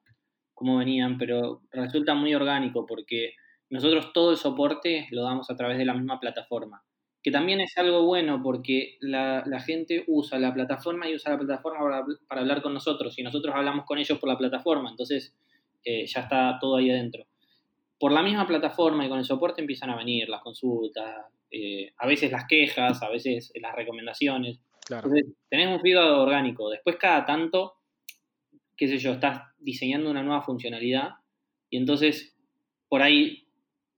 [0.53, 3.33] cómo venían, pero resulta muy orgánico porque
[3.73, 6.83] nosotros todo el soporte lo damos a través de la misma plataforma,
[7.21, 11.39] que también es algo bueno porque la, la gente usa la plataforma y usa la
[11.39, 15.35] plataforma para, para hablar con nosotros y nosotros hablamos con ellos por la plataforma, entonces
[15.83, 17.25] eh, ya está todo ahí adentro
[18.03, 22.05] por la misma plataforma y con el soporte empiezan a venir las consultas, eh, a
[22.05, 24.59] veces las quejas, a veces las recomendaciones.
[24.85, 25.07] Claro.
[25.07, 26.69] Entonces, tenés un feedback orgánico.
[26.69, 27.75] Después, cada tanto,
[28.75, 31.11] qué sé yo, estás diseñando una nueva funcionalidad
[31.69, 32.35] y entonces
[32.89, 33.42] por ahí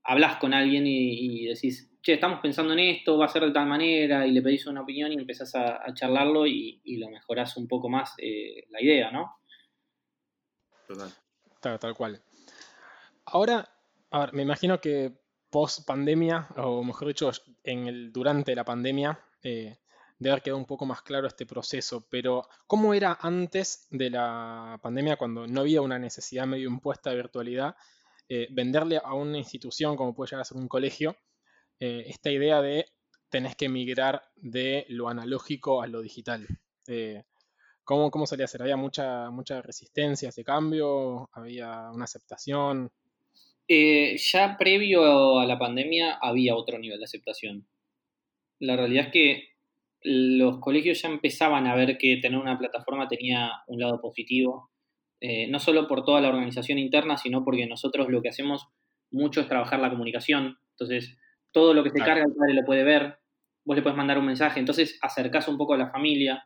[0.06, 3.52] hablas con alguien y, y decís, che, estamos pensando en esto, va a ser de
[3.52, 7.10] tal manera, y le pedís una opinión y empezás a, a charlarlo y, y lo
[7.10, 9.40] mejorás un poco más eh, la idea, ¿no?
[10.88, 11.10] Total.
[11.60, 12.22] Tal, tal cual.
[13.26, 13.68] Ahora,
[14.12, 15.14] a ver, me imagino que
[15.50, 17.32] post pandemia, o mejor dicho,
[17.64, 19.78] en el, durante la pandemia, eh,
[20.20, 24.80] debe haber quedado un poco más claro este proceso, pero ¿cómo era antes de la
[24.84, 27.76] pandemia cuando no había una necesidad medio impuesta de virtualidad?
[28.30, 31.16] Eh, venderle a una institución como puede llegar a ser un colegio,
[31.80, 32.86] eh, esta idea de
[33.30, 36.48] tenés que migrar de lo analógico a lo digital.
[36.88, 37.24] Eh,
[37.84, 38.62] ¿cómo, ¿Cómo solía ser?
[38.62, 41.30] ¿Había mucha, mucha resistencia a ese cambio?
[41.34, 42.92] ¿Había una aceptación?
[43.68, 47.68] Eh, ya previo a la pandemia había otro nivel de aceptación.
[48.60, 49.50] La realidad es que
[50.02, 54.70] los colegios ya empezaban a ver que tener una plataforma tenía un lado positivo,
[55.28, 58.68] eh, no solo por toda la organización interna, sino porque nosotros lo que hacemos
[59.10, 60.60] mucho es trabajar la comunicación.
[60.70, 61.18] Entonces,
[61.52, 62.12] todo lo que se Claro.
[62.12, 63.18] carga el padre lo puede ver,
[63.64, 66.46] vos le puedes mandar un mensaje, entonces acercás un poco a la familia.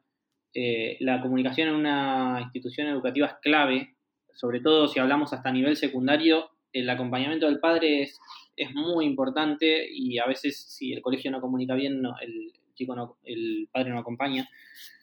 [0.53, 3.97] Eh, la comunicación en una institución educativa es clave,
[4.33, 8.17] sobre todo si hablamos hasta nivel secundario, el acompañamiento del padre es,
[8.55, 12.95] es muy importante y a veces si el colegio no comunica bien, no, el chico
[12.95, 14.47] no, el padre no acompaña.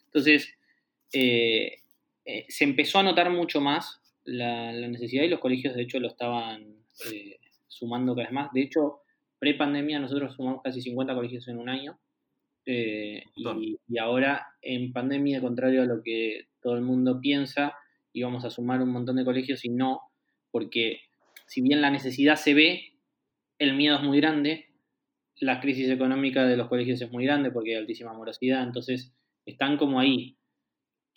[0.05, 0.57] Entonces,
[1.13, 1.83] eh,
[2.27, 5.97] eh, se empezó a notar mucho más la, la, necesidad y los colegios de hecho
[5.97, 6.75] lo estaban
[7.09, 8.51] eh, sumando cada vez más.
[8.51, 8.99] De hecho,
[9.39, 11.97] pre-pandemia nosotros sumamos casi 50 colegios en un año.
[12.65, 17.73] Eh, y, y, ahora en pandemia, contrario a lo que todo el mundo piensa,
[18.11, 20.01] íbamos a sumar un montón de colegios y no,
[20.51, 20.99] porque
[21.45, 22.91] si bien la necesidad se ve,
[23.57, 24.65] el miedo es muy grande,
[25.39, 29.13] la crisis económica de los colegios es muy grande porque hay altísima morosidad, entonces
[29.45, 30.35] están como ahí.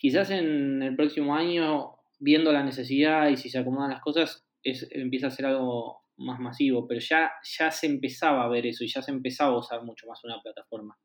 [0.01, 5.27] Quizás en el próximo año, viendo la necesidad y si se acomodan las cosas, empieza
[5.27, 9.03] a ser algo más masivo, pero ya, ya se empezaba a ver eso y ya
[9.03, 10.97] se empezaba a usar mucho más una plataforma.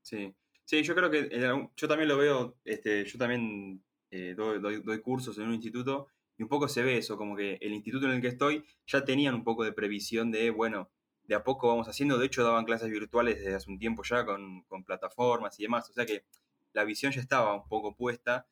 [0.00, 0.34] Sí,
[0.64, 1.28] sí yo creo que
[1.76, 6.06] yo también lo veo, este, yo también eh, doy, doy cursos en un instituto
[6.38, 9.04] y un poco se ve eso, como que el instituto en el que estoy ya
[9.04, 10.90] tenían un poco de previsión de, bueno,
[11.24, 14.24] de a poco vamos haciendo, de hecho daban clases virtuales desde hace un tiempo ya
[14.24, 16.24] con, con plataformas y demás, o sea que
[16.78, 18.46] la visión ya estaba un poco puesta.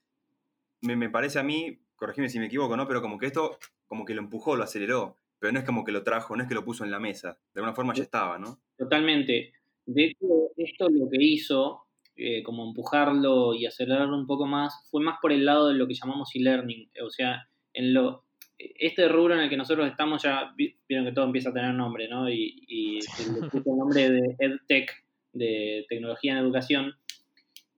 [0.81, 2.89] Me, me, parece a mí, corregime si me equivoco, ¿no?
[2.89, 5.93] Pero como que esto, como que lo empujó, lo aceleró, pero no es como que
[5.93, 8.37] lo trajo, no es que lo puso en la mesa, de alguna forma ya estaba,
[8.37, 8.59] ¿no?
[8.77, 9.53] Totalmente.
[9.87, 11.85] De hecho, esto lo que hizo,
[12.17, 15.87] eh, como empujarlo y acelerarlo un poco más, fue más por el lado de lo
[15.87, 18.25] que llamamos e-learning, o sea, en lo,
[18.59, 20.53] este rubro en el que nosotros estamos ya
[20.89, 22.29] vieron que todo empieza a tener nombre, ¿no?
[22.29, 22.99] Y, y
[23.41, 26.95] le puso el nombre de EdTech, de tecnología en educación.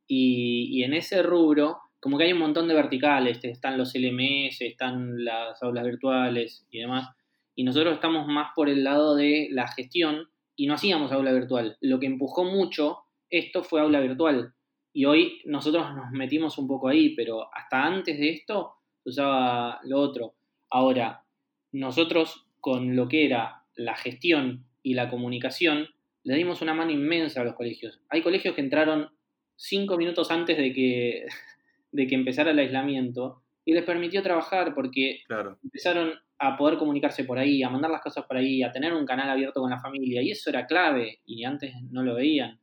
[0.08, 5.24] Y, en ese rubro, como que hay un montón de verticales, están los LMS, están
[5.24, 7.08] las aulas virtuales y demás.
[7.54, 11.76] Y nosotros estamos más por el lado de la gestión y no hacíamos aula virtual.
[11.80, 14.54] Lo que empujó mucho esto fue aula virtual.
[14.92, 18.72] Y hoy nosotros nos metimos un poco ahí, pero hasta antes de esto
[19.04, 20.34] usaba lo otro.
[20.70, 21.24] Ahora,
[21.72, 25.88] nosotros con lo que era la gestión y la comunicación,
[26.24, 28.00] le dimos una mano inmensa a los colegios.
[28.08, 29.10] Hay colegios que entraron
[29.58, 31.26] cinco minutos antes de que,
[31.92, 35.58] de que empezara el aislamiento y les permitió trabajar porque claro.
[35.62, 39.04] empezaron a poder comunicarse por ahí, a mandar las cosas por ahí, a tener un
[39.04, 42.60] canal abierto con la familia y eso era clave y antes no lo veían.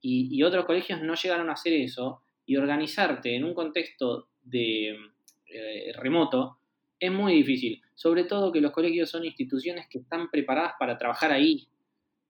[0.00, 4.96] Y, y otros colegios no llegaron a hacer eso y organizarte en un contexto de
[5.46, 6.58] eh, remoto
[6.98, 11.30] es muy difícil, sobre todo que los colegios son instituciones que están preparadas para trabajar
[11.30, 11.68] ahí,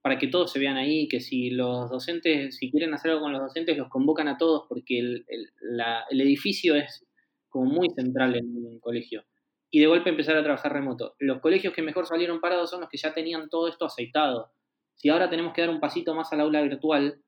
[0.02, 3.32] para que todos se vean ahí, que si los docentes, si quieren hacer algo con
[3.32, 7.04] los docentes, los convocan a todos porque el, el, la, el edificio es
[7.48, 9.24] como muy central en un colegio.
[9.70, 11.14] Y de golpe empezar a trabajar remoto.
[11.18, 14.52] Los colegios que mejor salieron parados son los que ya tenían todo esto aceitado.
[14.94, 17.20] Si ahora tenemos que dar un pasito más al aula virtual,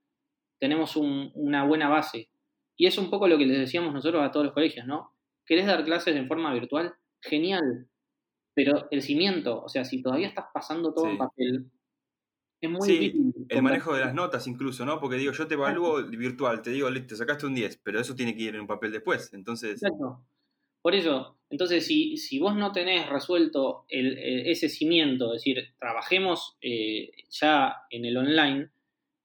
[0.58, 2.30] tenemos un, una buena base.
[2.76, 5.12] Y es un poco lo que les decíamos nosotros a todos los colegios, ¿no?
[5.44, 6.94] ¿Querés dar clases en forma virtual?
[7.22, 7.88] genial.
[8.54, 11.10] Pero el cimiento, o sea, si todavía estás pasando todo sí.
[11.12, 11.70] en papel,
[12.60, 13.46] es muy sí, difícil.
[13.48, 15.00] El manejo de las notas incluso, ¿no?
[15.00, 18.34] Porque digo, yo te evalúo virtual, te digo, te sacaste un 10, pero eso tiene
[18.36, 19.32] que ir en un papel después.
[19.32, 19.82] Entonces.
[19.82, 20.24] Exacto.
[20.82, 26.56] Por eso, entonces, si, si vos no tenés resuelto el, ese cimiento, es decir, trabajemos
[26.62, 28.70] eh, ya en el online,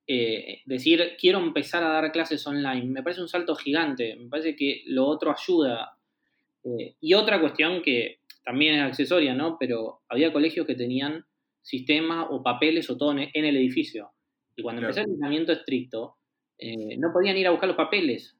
[0.07, 4.55] eh, decir, quiero empezar a dar clases online, me parece un salto gigante, me parece
[4.55, 5.97] que lo otro ayuda
[6.63, 9.57] eh, y otra cuestión que también es accesoria, ¿no?
[9.59, 11.25] Pero había colegios que tenían
[11.65, 14.11] sistemas o papeles o todo en el edificio.
[14.55, 14.91] Y cuando claro.
[14.91, 16.17] empezó el aislamiento estricto,
[16.57, 18.37] eh, no podían ir a buscar los papeles,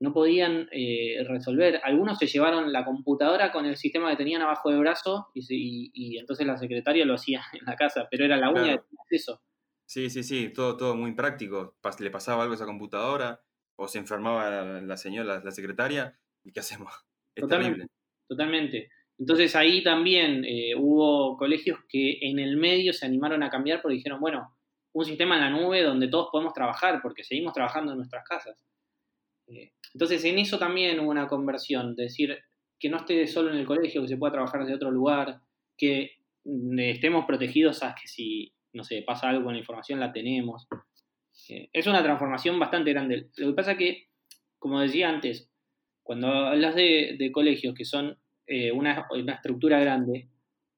[0.00, 1.80] no podían eh, resolver.
[1.84, 5.90] Algunos se llevaron la computadora con el sistema que tenían abajo del brazo y, y,
[5.94, 8.86] y entonces la secretaria lo hacía en la casa, pero era la única claro.
[9.02, 9.40] acceso.
[9.86, 11.76] Sí, sí, sí, todo, todo muy práctico.
[12.00, 13.42] Le pasaba algo a esa computadora
[13.76, 16.92] o se enfermaba la, la señora, la, la secretaria, ¿y qué hacemos?
[17.34, 17.92] Es totalmente, terrible.
[18.28, 18.90] Totalmente.
[19.22, 23.94] Entonces ahí también eh, hubo colegios que en el medio se animaron a cambiar porque
[23.94, 24.52] dijeron, bueno,
[24.92, 28.60] un sistema en la nube donde todos podemos trabajar porque seguimos trabajando en nuestras casas.
[29.46, 32.36] Eh, entonces en eso también hubo una conversión, de decir
[32.80, 35.40] que no esté solo en el colegio, que se pueda trabajar desde otro lugar,
[35.78, 40.12] que mm, estemos protegidos a que si, no sé, pasa algo con la información la
[40.12, 40.66] tenemos.
[41.48, 43.30] Eh, es una transformación bastante grande.
[43.36, 44.08] Lo que pasa que,
[44.58, 45.48] como decía antes,
[46.02, 50.28] cuando hablas de, de colegios que son eh, una, una, estructura grande,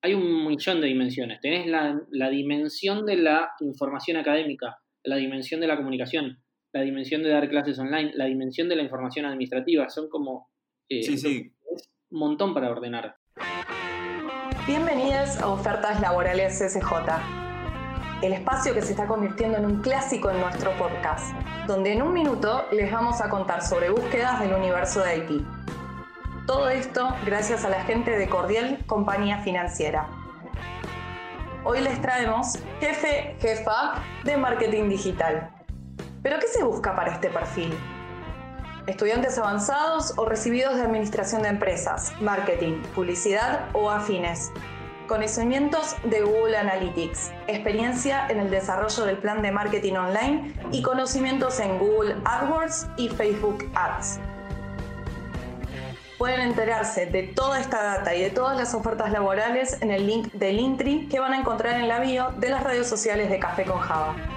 [0.03, 1.40] hay un millón de dimensiones.
[1.40, 7.22] Tenés la, la, dimensión de la información académica, la dimensión de la comunicación, la dimensión
[7.22, 9.88] de dar clases online, la dimensión de la información administrativa.
[9.88, 10.50] Son como
[10.88, 11.53] eh, sí, sí.
[12.11, 13.16] un montón para ordenar.
[14.66, 16.83] Bienvenidos a Ofertas Laborales SJ.
[18.22, 21.35] el espacio que se está convirtiendo en un clásico en nuestro podcast,
[21.66, 25.44] donde en un minuto les vamos a contar sobre búsquedas del universo de Haití.
[26.46, 30.11] Todo esto gracias a la gente de Cordial Compañía Financiera.
[31.64, 35.50] Hoy les traemos jefe, jefa de marketing digital.
[36.22, 37.74] ¿Pero qué se busca para este perfil?
[38.87, 44.52] estudiantes avanzados o recibidos de administración de empresas, marketing, publicidad o afines.
[45.09, 51.59] Conocimientos de Google Analytics, experiencia en el desarrollo del plan de marketing online y conocimientos
[51.61, 54.20] en Google AdWords y Facebook Ads.
[56.18, 60.33] Pueden enterarse de toda esta data y de todas las ofertas laborales en el link
[60.33, 63.64] de Linktree que van a encontrar en la bio de las redes sociales de Café
[63.64, 64.34] con Java.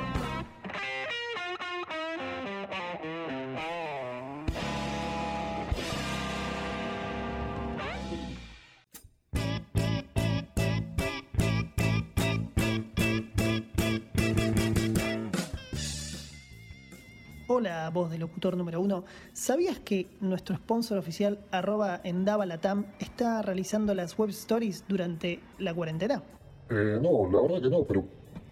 [17.57, 19.03] Hola, voz del locutor número uno.
[19.33, 26.21] ¿Sabías que nuestro sponsor oficial, arroba Endavalatam, está realizando las web stories durante la cuarentena?
[26.69, 28.05] Eh, no, la verdad que no, pero.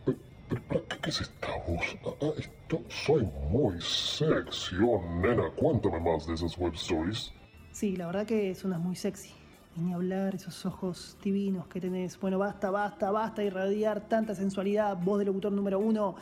[0.04, 0.18] pero,
[0.50, 1.86] pero ¿para qué, es esta voz?
[2.04, 7.32] Ah, ah, esto, soy muy sexy, oh nena, cuéntame más de esas web stories.
[7.74, 9.36] Sí, la verdad que suenas muy sexy.
[9.76, 12.20] Y ni hablar, esos ojos divinos que tenés.
[12.20, 16.16] Bueno, basta, basta, basta irradiar tanta sensualidad, voz del locutor número uno.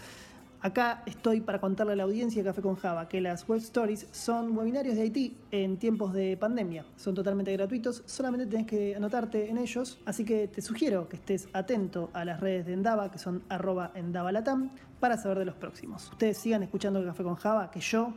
[0.63, 4.07] Acá estoy para contarle a la audiencia de Café con Java que las web stories
[4.13, 6.85] son webinarios de Haití en tiempos de pandemia.
[6.95, 9.99] Son totalmente gratuitos, solamente tenés que anotarte en ellos.
[10.05, 13.91] Así que te sugiero que estés atento a las redes de Endava, que son arroba
[13.93, 14.71] endavalatam,
[15.01, 16.09] para saber de los próximos.
[16.11, 18.13] Ustedes sigan escuchando Café con Java, que yo...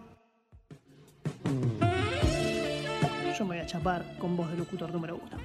[3.37, 5.37] Yo me voy a chapar con voz de locutor número uno.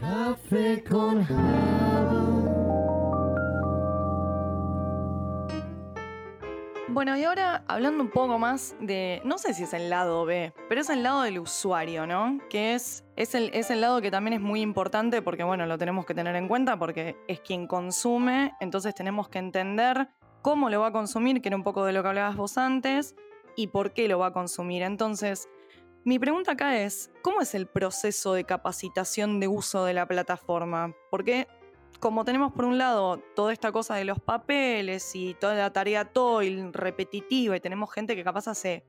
[0.00, 1.26] Café con
[6.92, 10.52] Bueno, y ahora hablando un poco más de, no sé si es el lado B,
[10.68, 12.40] pero es el lado del usuario, ¿no?
[12.50, 15.78] Que es, es, el, es el lado que también es muy importante porque, bueno, lo
[15.78, 20.08] tenemos que tener en cuenta porque es quien consume, entonces tenemos que entender
[20.42, 23.14] cómo lo va a consumir, que era un poco de lo que hablabas vos antes,
[23.54, 24.82] y por qué lo va a consumir.
[24.82, 25.48] Entonces,
[26.02, 30.92] mi pregunta acá es, ¿cómo es el proceso de capacitación de uso de la plataforma?
[31.08, 31.46] Porque
[32.00, 36.06] como tenemos por un lado toda esta cosa de los papeles y toda la tarea
[36.06, 38.84] toil repetitiva y tenemos gente que capaz hace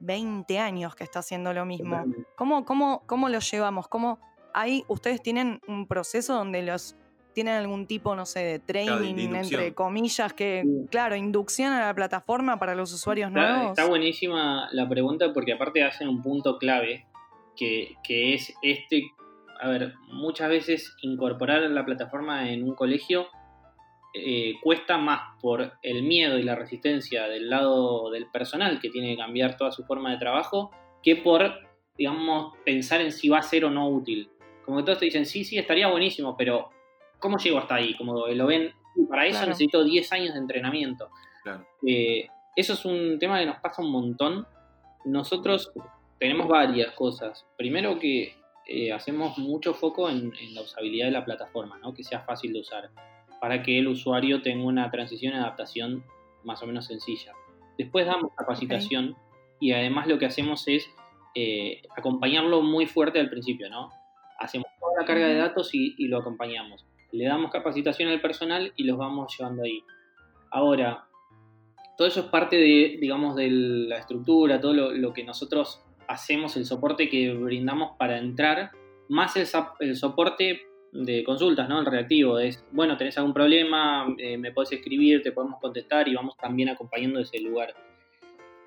[0.00, 2.04] 20 años que está haciendo lo mismo.
[2.36, 3.88] ¿cómo, cómo, cómo lo llevamos?
[3.88, 4.18] ¿Cómo
[4.54, 6.96] ahí ustedes tienen un proceso donde los
[7.34, 11.94] tienen algún tipo, no sé, de training, de entre comillas, que, claro, inducción a la
[11.94, 13.70] plataforma para los usuarios Está, nuevos?
[13.70, 17.06] está buenísima la pregunta porque aparte hacen un punto clave
[17.56, 19.04] que, que es este,
[19.62, 23.28] a ver, muchas veces incorporar la plataforma en un colegio
[24.12, 29.12] eh, cuesta más por el miedo y la resistencia del lado del personal que tiene
[29.12, 31.60] que cambiar toda su forma de trabajo que por,
[31.96, 34.28] digamos, pensar en si va a ser o no útil.
[34.64, 36.70] Como que todos te dicen, sí, sí, estaría buenísimo, pero
[37.20, 37.96] ¿cómo llego hasta ahí?
[37.96, 38.72] Como lo ven,
[39.08, 39.48] para eso Claro.
[39.50, 41.08] necesito 10 años de entrenamiento.
[41.44, 41.64] Claro.
[41.86, 44.44] Eh, eso es un tema que nos pasa un montón.
[45.04, 45.72] Nosotros
[46.18, 47.46] tenemos varias cosas.
[47.56, 51.94] Primero que eh, hacemos mucho foco en, en la usabilidad de la plataforma, ¿no?
[51.94, 52.90] que sea fácil de usar,
[53.40, 56.04] para que el usuario tenga una transición y adaptación
[56.44, 57.32] más o menos sencilla.
[57.76, 59.16] Después damos capacitación
[59.60, 60.88] y además lo que hacemos es
[61.34, 63.90] eh, acompañarlo muy fuerte al principio, ¿no?
[64.38, 66.84] Hacemos toda la carga de datos y, y lo acompañamos.
[67.10, 69.82] Le damos capacitación al personal y los vamos llevando ahí.
[70.50, 71.06] Ahora,
[71.96, 76.56] todo eso es parte de, digamos, de la estructura, todo lo, lo que nosotros hacemos,
[76.56, 78.70] el soporte que brindamos para entrar,
[79.08, 79.46] más el,
[79.80, 80.62] el soporte
[80.92, 81.80] de consultas, ¿no?
[81.80, 86.14] El reactivo es, bueno, tenés algún problema, eh, me podés escribir, te podemos contestar y
[86.14, 87.74] vamos también acompañando ese lugar.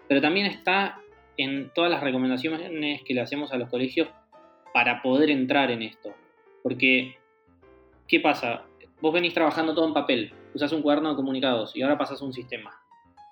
[0.07, 1.01] Pero también está
[1.37, 4.09] en todas las recomendaciones que le hacemos a los colegios
[4.73, 6.13] para poder entrar en esto.
[6.63, 7.17] Porque,
[8.07, 8.65] ¿qué pasa?
[9.01, 12.33] Vos venís trabajando todo en papel, usás un cuaderno de comunicados y ahora pasás un
[12.33, 12.71] sistema.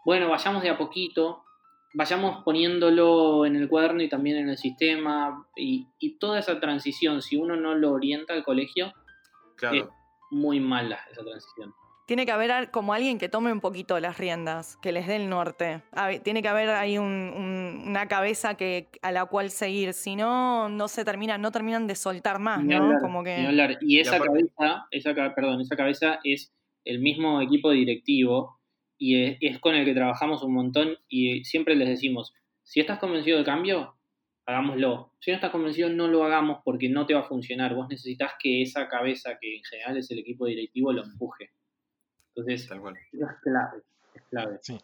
[0.06, 1.43] Bueno, vayamos de a poquito,
[1.94, 7.22] vayamos poniéndolo en el cuaderno y también en el sistema y, y toda esa transición,
[7.22, 8.94] si uno no lo orienta al colegio,
[9.56, 9.76] Claro.
[9.78, 9.88] Eh,
[10.32, 11.74] muy mala esa transición.
[12.08, 15.30] Tiene que haber como alguien que tome un poquito las riendas, que les dé el
[15.30, 15.84] norte.
[15.94, 19.94] A ver, tiene que haber ahí un- un- una cabeza que, a la cual seguir.
[19.94, 22.76] Si no, no se termina, no terminan de soltar más, ¿no?
[22.84, 23.48] hablar, como ni que.
[23.48, 23.78] hablar.
[23.80, 26.52] Y esa aparte- cabeza, esa, perdón, esa cabeza es
[26.84, 28.60] el mismo equipo directivo
[29.06, 33.00] y es, es con el que trabajamos un montón y siempre les decimos, si estás
[33.00, 33.98] convencido del cambio,
[34.46, 35.12] hagámoslo.
[35.20, 37.76] Si no estás convencido, no lo hagamos porque no te va a funcionar.
[37.76, 41.52] Vos necesitas que esa cabeza, que en general es el equipo directivo, lo empuje.
[42.36, 42.96] Entonces, Tal cual.
[43.12, 43.82] eso es clave.
[44.16, 44.60] Es clave.
[44.62, 44.78] Sí.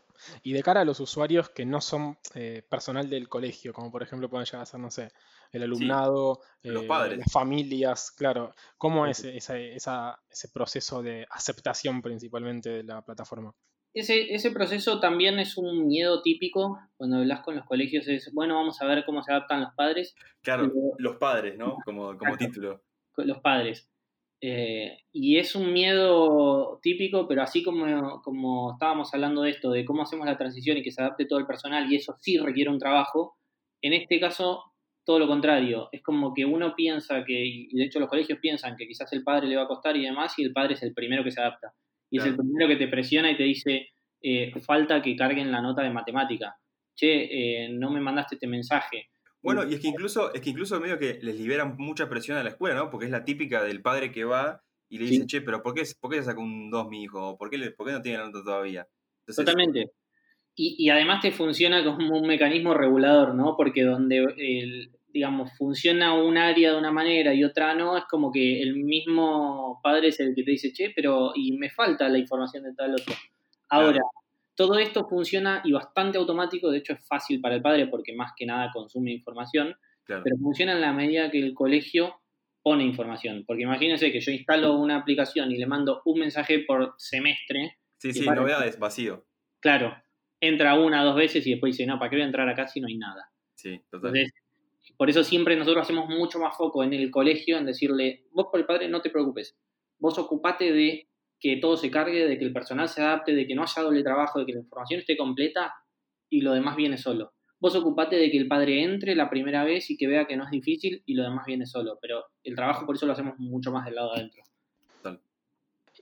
[0.43, 4.01] Y de cara a los usuarios que no son eh, personal del colegio, como por
[4.03, 5.09] ejemplo pueden llegar a ser, no sé,
[5.51, 7.17] el alumnado, los eh, padres.
[7.19, 8.53] las familias, claro.
[8.77, 9.29] ¿Cómo es Sí.
[9.29, 13.53] esa- esa- ese proceso de aceptación principalmente de la plataforma?
[13.99, 18.07] Ese, ese proceso también es un miedo típico cuando hablas con los colegios.
[18.07, 20.15] Es, bueno, vamos a ver cómo se adaptan los padres.
[20.41, 21.75] Claro, Pero- los padres, ¿no?
[21.85, 22.81] Como, como título.
[23.17, 23.89] los padres.
[24.41, 29.83] Eh, y es un miedo típico, pero así como, como estábamos hablando de esto, de
[29.83, 32.69] cómo hacemos la transición y que se adapte todo el personal, y eso sí requiere
[32.69, 33.35] un trabajo,
[33.81, 34.63] en este caso
[35.05, 35.89] todo lo contrario.
[35.91, 39.23] Es como que uno piensa que, y de hecho los colegios piensan que quizás el
[39.25, 41.41] padre le va a costar y demás, y el padre es el primero que se
[41.41, 41.73] adapta.
[42.09, 43.89] Y es el primero que te presiona y te dice,
[44.21, 46.55] eh, falta que carguen la nota de matemática.
[46.95, 49.09] Che, eh, no me mandaste este mensaje.
[49.41, 52.43] Bueno, y es que incluso, es que incluso medio que les liberan mucha presión a
[52.43, 52.89] la escuela, ¿no?
[52.89, 55.11] Porque es la típica del padre que va y le Sí.
[55.11, 57.37] dice, che, pero ¿por qué, por qué sacó un 2 mi hijo?
[57.37, 58.85] ¿Por qué, le- por qué no tiene la nota todavía?
[59.21, 59.91] Entonces, Totalmente.
[60.55, 63.55] Y, y además te funciona como un mecanismo regulador, ¿no?
[63.55, 68.31] Porque donde, el, digamos, funciona un área de una manera y otra no, es como
[68.31, 72.17] que el mismo padre es el que te dice, che, pero y me falta la
[72.17, 73.13] información de tal otro.
[73.69, 74.01] Ahora,
[74.55, 78.33] todo esto funciona y bastante automático, de hecho es fácil para el padre porque más
[78.35, 80.23] que nada consume información, Claro.
[80.23, 82.19] pero funciona en la medida que el colegio
[82.63, 83.43] pone información.
[83.45, 88.13] Porque imagínense que yo instalo una aplicación y le mando un mensaje por semestre, Sí,
[88.13, 89.25] sí, novedades, vacío.
[89.59, 89.93] Claro,
[90.39, 92.79] entra una, dos veces y después dice, no, ¿para qué voy a entrar acá si
[92.79, 93.29] no hay nada?
[93.55, 94.15] Sí, total.
[94.15, 94.33] Entonces,
[94.99, 98.59] por eso siempre nosotros hacemos mucho más foco en el colegio, en decirle, vos por
[98.59, 99.57] el padre no te preocupes,
[99.97, 101.07] vos ocupate de
[101.39, 104.03] que todo se cargue, de que el personal se adapte, de que no haya doble
[104.03, 105.73] trabajo, de que la información esté completa
[106.29, 107.31] y lo demás viene solo.
[107.61, 110.43] Vos ocupate de que el padre entre la primera vez y que vea que no
[110.43, 113.71] es difícil y lo demás viene solo, pero el trabajo por eso lo hacemos mucho
[113.71, 114.43] más del lado de adentro.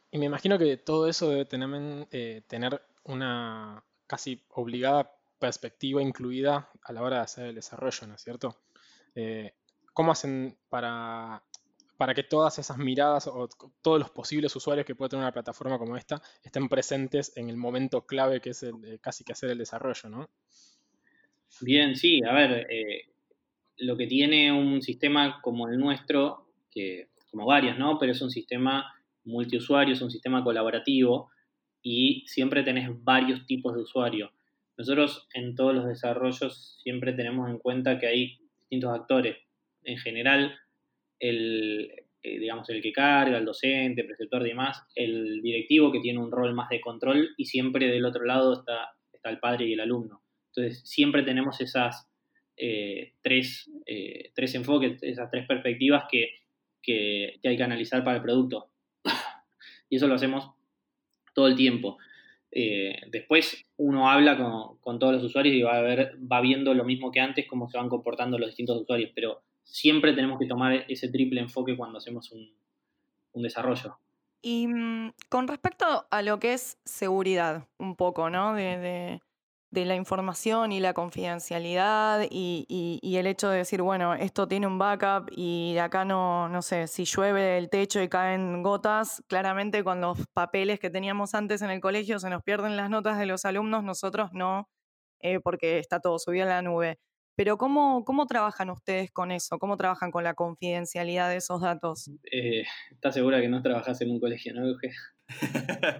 [0.10, 6.67] Y me imagino que todo eso debe tener, eh, tener una casi obligada perspectiva incluida
[6.81, 8.55] a la hora de hacer el desarrollo, ¿no es cierto?
[9.19, 9.53] Eh,
[9.93, 11.41] ¿Cómo hacen para,
[11.97, 13.49] para que todas esas miradas o
[13.82, 17.58] todos los posibles usuarios que puede tener una plataforma como esta estén presentes en el
[17.58, 20.30] momento clave que es el, eh, casi que hacer el desarrollo, ¿no?
[21.62, 23.10] Bien, sí, a ver, eh,
[23.77, 27.97] lo que tiene un sistema como el nuestro, que como varios, ¿no?
[27.97, 31.32] Pero es un sistema multiusuario, es un sistema colaborativo
[31.82, 34.32] y siempre tenés varios tipos de usuario.
[34.77, 39.38] Nosotros en todos los desarrollos siempre tenemos en cuenta que hay distintos actores.
[39.84, 40.58] En general,
[41.19, 41.91] el,
[42.23, 46.19] eh, digamos, el que carga, el docente, el preceptor y demás, el directivo que tiene
[46.19, 49.73] un rol más de control y siempre del otro lado está, está el padre y
[49.73, 50.21] el alumno.
[50.47, 52.10] Entonces, siempre tenemos esas
[52.58, 56.32] eh, tres, eh, tres enfoques, esas tres perspectivas que,
[56.82, 58.71] que, que hay que analizar para el producto.
[59.89, 60.51] y eso lo hacemos
[61.34, 61.97] todo el tiempo.
[62.60, 64.36] Eh, después uno habla
[64.82, 67.70] con, todos los usuarios y va, a ver, va viendo lo mismo que antes, cómo
[67.70, 72.00] se van comportando los distintos usuarios, pero siempre tenemos que tomar ese triple enfoque cuando
[72.00, 72.52] hacemos un,
[73.36, 74.00] desarrollo.
[74.41, 78.56] Y mmm, con respecto a lo que es seguridad, un poco, ¿no?
[78.56, 79.22] De,
[79.69, 84.47] de la información y la confidencialidad y, y, y, el hecho de decir, bueno, esto
[84.47, 89.21] tiene un backup y acá no, no sé, si llueve el techo y caen gotas,
[89.27, 93.19] claramente con los papeles que teníamos antes en el colegio se nos pierden las notas
[93.19, 94.69] de los alumnos, nosotros no,
[95.19, 96.99] eh, porque está todo subido a la nube.
[97.36, 99.60] Pero ¿cómo, ¿cómo trabajan ustedes con eso?
[99.60, 102.10] ¿Cómo trabajan con la confidencialidad de esos datos?
[102.32, 104.91] Eh, ¿Estás segura que no trabajas en un colegio, no, Euge?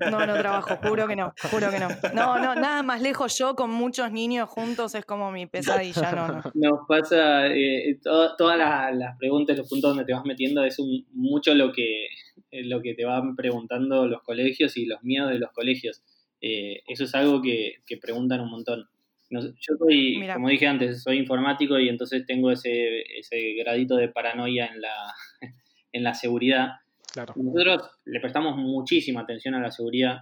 [0.10, 1.90] No, no trabajo, juro que no, juro que no.
[2.14, 6.28] No, no, nada más lejos yo con muchos niños juntos es como mi pesadilla, no,
[6.28, 6.44] no.
[6.54, 10.80] Nos pasa, eh, to todas las, las, preguntas, los puntos donde te vas metiendo es
[10.80, 12.06] un, mucho lo que,
[12.52, 16.02] eh, lo que te van preguntando los colegios y los miedos de los colegios.
[16.42, 18.88] Eh, eso es algo que, que preguntan un montón.
[19.30, 24.08] No, yo soy, como dije antes, soy informático y entonces tengo ese, ese gradito de
[24.08, 25.14] paranoia en la,
[25.92, 26.76] en la seguridad.
[27.18, 27.34] Claro.
[27.36, 30.20] Nosotros le prestamos muchísima atención a la seguridad.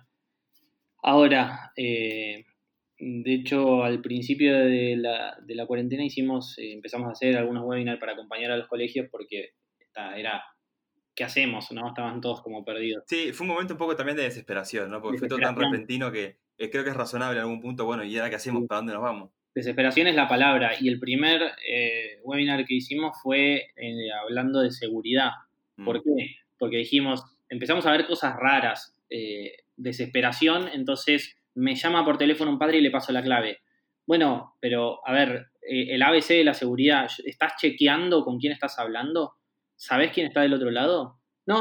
[1.04, 2.46] Ahora, eh,
[2.98, 7.66] de hecho, al principio de la, de la cuarentena hicimos, eh, empezamos a hacer algunos
[7.66, 9.52] webinars para acompañar a los colegios porque
[10.16, 10.44] era,
[11.14, 11.72] ¿qué hacemos?
[11.72, 11.88] ¿no?
[11.90, 13.04] Estaban todos como perdidos.
[13.08, 15.02] Sí, fue un momento un poco también de desesperación, ¿no?
[15.02, 18.04] Porque fue todo tan repentino que eh, creo que es razonable en algún punto, bueno,
[18.04, 18.66] ¿y ahora qué hacemos?
[18.68, 19.32] ¿Para dónde nos vamos?
[19.54, 24.72] Desesperación es la palabra y el primer eh, webinar que hicimos fue eh, hablando de
[24.72, 25.32] seguridad.
[25.84, 26.02] ¿Por mm.
[26.04, 26.36] qué?
[26.66, 32.58] Porque dijimos, empezamos a ver cosas raras, eh, desesperación, entonces me llama por teléfono un
[32.60, 33.60] padre y le paso la clave.
[34.08, 38.80] Bueno, pero a ver, eh, el ABC de la seguridad, ¿estás chequeando con quién estás
[38.80, 39.34] hablando?
[39.76, 41.20] ¿Sabés quién está del otro lado?
[41.46, 41.60] No,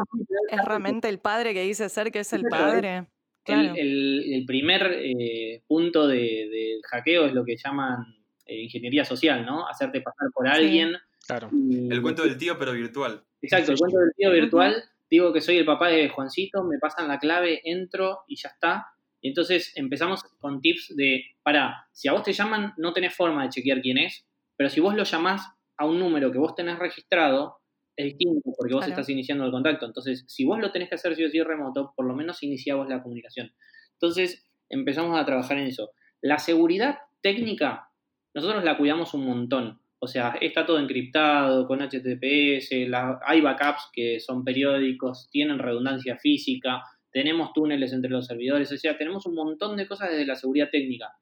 [0.51, 2.97] Es realmente el padre que dice ser que es el padre.
[2.97, 3.07] el,
[3.45, 3.75] Claro.
[3.77, 8.07] el- el primer eh, punto de- del hackeo es lo que llaman
[8.47, 9.67] eh, ingeniería social, ¿no?
[9.69, 10.53] Hacerte pasar por Sí.
[10.55, 10.97] alguien.
[11.27, 11.49] Claro.
[11.53, 13.23] y- El cuento del tío, pero virtual.
[13.41, 14.85] Exacto, el cuento del tío virtual.
[15.15, 18.85] Digo que soy el papá de Juancito, me pasan la clave, entro y ya está.
[19.21, 23.45] Y entonces empezamos con tips de, para, si a vos te llaman, no tenés forma
[23.45, 25.47] de chequear quién es, pero si vos lo llamás
[25.77, 27.59] a un número que vos tenés registrado,
[27.95, 28.91] es distinto porque vos Claro.
[29.01, 29.87] estás iniciando el contacto.
[29.87, 32.89] Entonces, si vos lo tenés que hacer sí o sí remoto, por lo menos iniciamos
[32.89, 33.53] la comunicación.
[33.93, 35.93] Entonces, empezamos a trabajar en eso.
[36.23, 37.89] La seguridad técnica,
[38.35, 39.81] nosotros la cuidamos un montón.
[40.05, 46.17] O sea, está todo encriptado con HTTPS, la- hay backups que son periódicos, tienen redundancia
[46.19, 50.35] física, tenemos túneles entre los servidores, o sea, tenemos un montón de cosas desde la
[50.35, 51.13] seguridad técnica.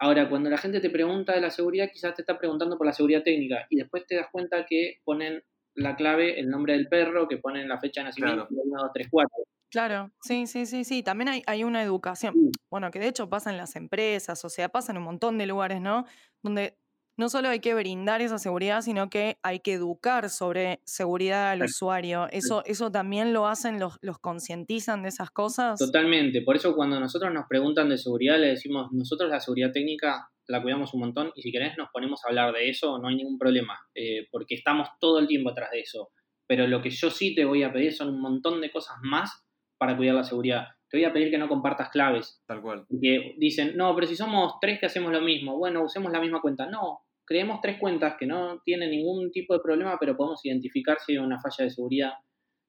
[0.00, 2.92] Ahora, cuando la gente te pregunta de la seguridad, quizás te está preguntando por la
[2.92, 5.42] seguridad técnica y después te das cuenta que ponen
[5.74, 8.62] la clave, el nombre del perro, que ponen la fecha de nacimiento, Claro.
[8.64, 9.44] 1, 2, 3, 4.
[9.70, 11.02] Claro, sí, sí, sí, sí.
[11.02, 12.50] También hay, hay una educación, Sí.
[12.70, 15.46] bueno, que de hecho pasa en las empresas, o sea, pasa en un montón de
[15.46, 16.04] lugares, ¿no?
[16.42, 16.78] Donde
[17.18, 21.64] no solo hay que brindar esa seguridad, sino que hay que educar sobre seguridad al
[21.64, 22.28] usuario.
[22.30, 25.78] Eso, eso también lo hacen, los, los concientizan de esas cosas.
[25.78, 30.28] Totalmente, por eso cuando nosotros nos preguntan de seguridad le decimos, nosotros la seguridad técnica
[30.46, 33.16] la cuidamos un montón y si querés nos ponemos a hablar de eso, no hay
[33.16, 36.10] ningún problema, eh, porque estamos todo el tiempo atrás de eso.
[36.46, 39.44] Pero lo que yo sí te voy a pedir son un montón de cosas más
[39.76, 40.68] para cuidar la seguridad.
[40.88, 42.86] Te voy a pedir que no compartas claves, Tal cual.
[42.88, 46.40] porque dicen, no, pero si somos tres que hacemos lo mismo, bueno, usemos la misma
[46.40, 46.66] cuenta.
[46.66, 51.12] No, creemos tres cuentas que no tienen ningún tipo de problema, pero podemos identificar si
[51.12, 52.12] hay una falla de seguridad.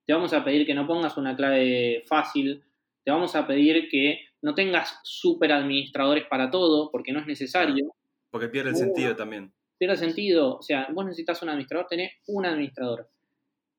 [0.05, 2.63] Te vamos a pedir que no pongas una clave fácil.
[3.05, 7.95] Te vamos a pedir que no tengas super administradores para todo, porque no es necesario.
[8.31, 8.79] Porque pierde el Uh.
[8.79, 9.53] sentido también.
[9.79, 10.57] Tiene sentido.
[10.57, 13.09] O sea, vos necesitas un administrador, tenés un administrador.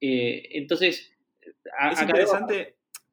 [0.01, 1.15] Eh, entonces,
[1.79, 2.13] a- Es acá-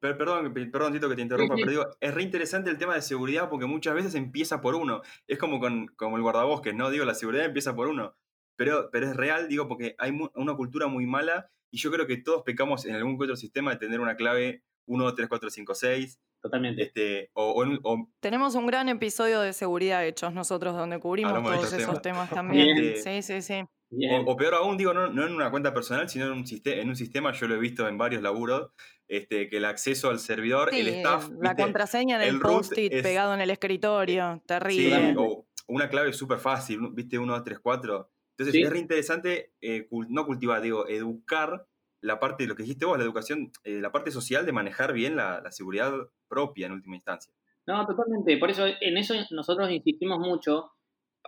[0.00, 1.66] per- perdón, pe- perdón Tito que te interrumpa, Sí, sí.
[1.66, 5.02] pero digo, es re interesante el tema de seguridad porque muchas veces empieza por uno.
[5.26, 6.90] Es como con como el guardabosques, ¿no?
[6.90, 8.14] Digo, la seguridad empieza por uno.
[8.56, 12.06] Pero, pero es real, digo, porque hay mu- una cultura muy mala y yo creo
[12.06, 15.74] que todos pecamos en algún otro sistema de tener una clave 1, 3, 4, 5,
[15.74, 16.18] 6.
[16.40, 16.82] Totalmente.
[16.82, 20.98] Este, o, o en un- o- Tenemos un gran episodio de seguridad hechos nosotros, donde
[20.98, 22.28] cubrimos todos esos temas.
[22.28, 22.30] temas
[22.70, 22.78] también.
[22.78, 23.64] Este, Sí, sí, sí.
[23.90, 24.22] Bien.
[24.26, 26.76] O, o peor aún, digo, no, no en una cuenta personal, sino en un, sistema,
[26.82, 28.70] en un sistema, yo lo he visto en varios laburos,
[29.08, 31.62] este, que el acceso al servidor, Sí, el staff, la ¿viste?
[31.62, 34.34] contraseña en el, el root post-it es- pegado en el escritorio.
[34.36, 35.14] Sí, Terrible.
[35.16, 36.80] o una clave súper fácil.
[36.92, 37.18] ¿viste?
[37.18, 38.10] 1, 2, 3, 4.
[38.36, 38.62] Entonces Sí.
[38.62, 41.66] es re interesante, eh, cul- no cultivar, digo, educar
[42.00, 44.92] la parte de lo que dijiste vos, la educación, eh, la parte social de manejar
[44.92, 45.92] bien la, la seguridad
[46.28, 47.32] propia en última instancia.
[47.66, 48.36] No, totalmente.
[48.38, 50.70] Por eso, en eso nosotros insistimos mucho.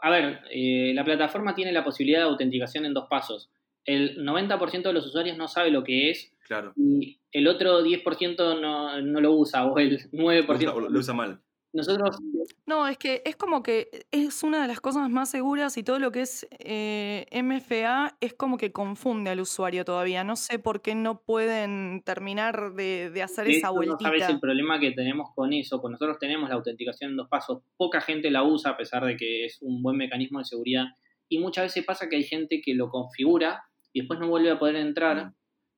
[0.03, 3.51] A ver, eh, la plataforma tiene la posibilidad de autenticación en dos pasos.
[3.85, 6.73] El 90% de los usuarios no sabe lo que es Claro.
[6.77, 10.47] y el otro 10% no, no lo usa, o el 9%.
[10.65, 11.41] Lo, usa- lo usa mal.
[11.73, 12.19] Nosotros,
[12.67, 15.99] No, es que es como que es una de las cosas más seguras y todo
[16.01, 20.25] lo que es eh, MFA es como que confunde al usuario todavía.
[20.25, 24.11] No sé por qué no pueden terminar de, de hacer de esa hecho, no vueltita.
[24.11, 25.81] sabes el problema que tenemos con eso.
[25.81, 27.63] Pues nosotros tenemos la autenticación en dos pasos.
[27.77, 30.87] Poca gente la usa, a pesar de que es un buen mecanismo de seguridad.
[31.29, 33.63] Y muchas veces pasa que hay gente que lo configura
[33.93, 35.35] y después no vuelve a poder entrar Mm.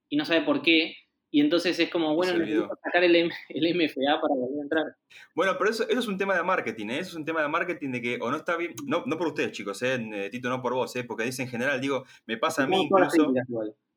[0.08, 0.94] y no sabe por qué.
[1.34, 4.96] Y entonces es como, bueno, necesito sacar el, M- el MFA para volver a entrar.
[5.34, 6.98] Bueno, pero eso, eso es un tema de marketing, ¿eh?
[6.98, 9.28] Eso es un tema de marketing de que o no está bien, no, no por
[9.28, 9.94] ustedes chicos, ¿eh?
[10.12, 11.04] Eh, Tito, no por vos, ¿eh?
[11.04, 13.32] Porque dice en general, digo, me pasa a mí incluso,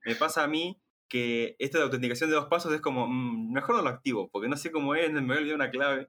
[0.05, 0.79] me pasa a mí
[1.09, 4.47] que esto de autenticación de dos pasos es como, mm, mejor no lo activo, porque
[4.47, 6.07] no sé cómo es, me voy a olvidar una clave.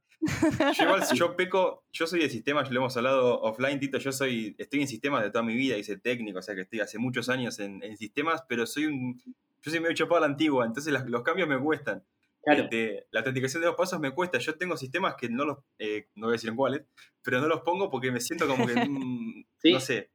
[0.79, 4.12] Yo igual, si yo peco, yo soy de sistemas, lo hemos hablado offline, Tito, yo
[4.12, 6.99] soy, estoy en sistemas de toda mi vida, hice técnico, o sea que estoy hace
[6.99, 9.20] muchos años en, en sistemas, pero soy un,
[9.67, 12.05] yo soy medio chapado a la antigua, entonces las- los cambios me cuestan.
[12.43, 12.62] Claro.
[12.62, 14.39] Este, la autenticación de dos pasos me cuesta.
[14.39, 16.83] Yo tengo sistemas que no los, eh, no voy a decir en cuáles,
[17.23, 19.73] pero no los pongo porque me siento como que, mm, Sí.
[19.73, 20.11] no sé.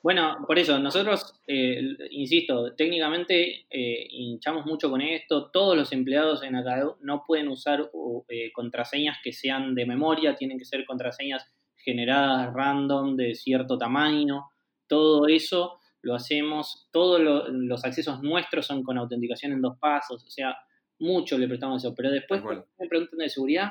[0.00, 1.80] Bueno, por eso, nosotros, eh,
[2.10, 5.50] insisto, técnicamente eh, hinchamos mucho con esto.
[5.50, 7.90] Todos los empleados en Acadeu no pueden usar
[8.28, 11.44] eh, contraseñas que sean de memoria, tienen que ser contraseñas
[11.76, 14.44] generadas random de cierto tamaño.
[14.86, 20.24] Todo eso lo hacemos, todos lo- los accesos nuestros son con autenticación en dos pasos,
[20.24, 20.56] o sea,
[21.00, 21.94] mucho le prestamos eso.
[21.94, 23.70] Pero después, cuando me preguntan de seguridad,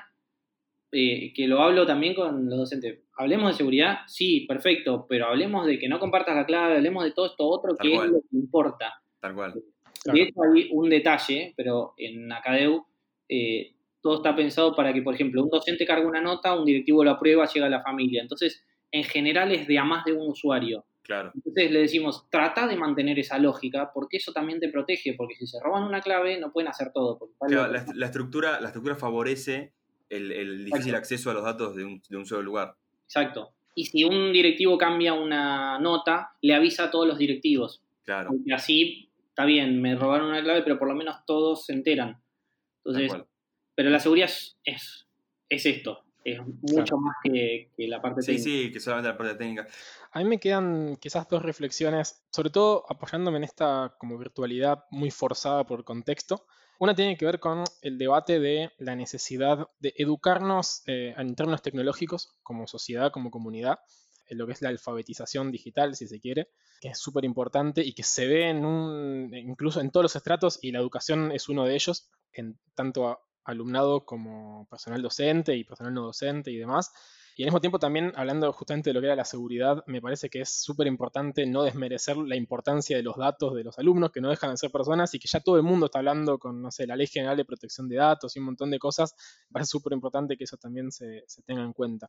[0.92, 3.00] eh, que lo hablo también con los docentes.
[3.18, 7.12] Hablemos de seguridad, sí, perfecto, pero hablemos de que no compartas la clave, hablemos de
[7.12, 8.08] todo esto otro Tal que cual.
[8.08, 8.94] es lo que importa.
[9.20, 9.54] Tal cual.
[10.04, 10.18] Claro.
[10.18, 12.86] De hecho, hay un detalle, pero en Acadeu
[13.30, 17.04] eh, todo está pensado para que, por ejemplo, un docente cargue una nota, un directivo
[17.04, 18.22] lo aprueba, llega a la familia.
[18.22, 20.86] Entonces, en general es de a más de un usuario.
[21.04, 21.32] Claro.
[21.36, 25.46] Entonces le decimos, trata de mantener esa lógica, porque eso también te protege, porque si
[25.48, 27.20] se roban una clave no pueden hacer todo.
[27.46, 29.74] Claro, la, la estructura, la estructura favorece
[30.10, 32.76] el, el difícil acceso a los datos de un, de un solo lugar.
[33.06, 33.52] Exacto.
[33.76, 37.82] Y si un directivo cambia una nota, le avisa a todos los directivos.
[38.06, 41.74] Claro, Porque así, está bien, me robaron una clave, pero por lo menos todos se
[41.74, 42.22] enteran.
[42.86, 43.12] Entonces,
[43.76, 45.08] pero la seguridad es, es,
[45.50, 46.98] es esto, es mucho Claro.
[47.00, 48.44] más que, que la parte Sí, técnica.
[48.50, 49.68] sí, que solamente la parte técnica.
[50.16, 55.10] A mí me quedan quizás dos reflexiones, sobre todo apoyándome en esta como virtualidad muy
[55.10, 56.46] forzada por contexto.
[56.78, 61.64] Una tiene que ver con el debate de la necesidad de educarnos eh, en términos
[61.64, 63.80] tecnológicos como sociedad, como comunidad,
[64.28, 67.94] en lo que es la alfabetización digital, si se quiere, que es súper importante y
[67.94, 71.66] que se ve en un, incluso en todos los estratos y la educación es uno
[71.66, 76.92] de ellos, en tanto alumnado como personal docente y personal no docente y demás.
[77.36, 80.30] Y al mismo tiempo también, hablando justamente de lo que era la seguridad, me parece
[80.30, 84.22] que es súper importante no desmerecer la importancia de los datos de los alumnos, que
[84.22, 86.70] no dejan de ser personas y que ya todo el mundo está hablando con, no
[86.72, 89.16] sé, la Ley General de Protección de Datos y un montón de cosas.
[89.50, 92.08] Me parece súper importante que eso también se, se tenga en cuenta.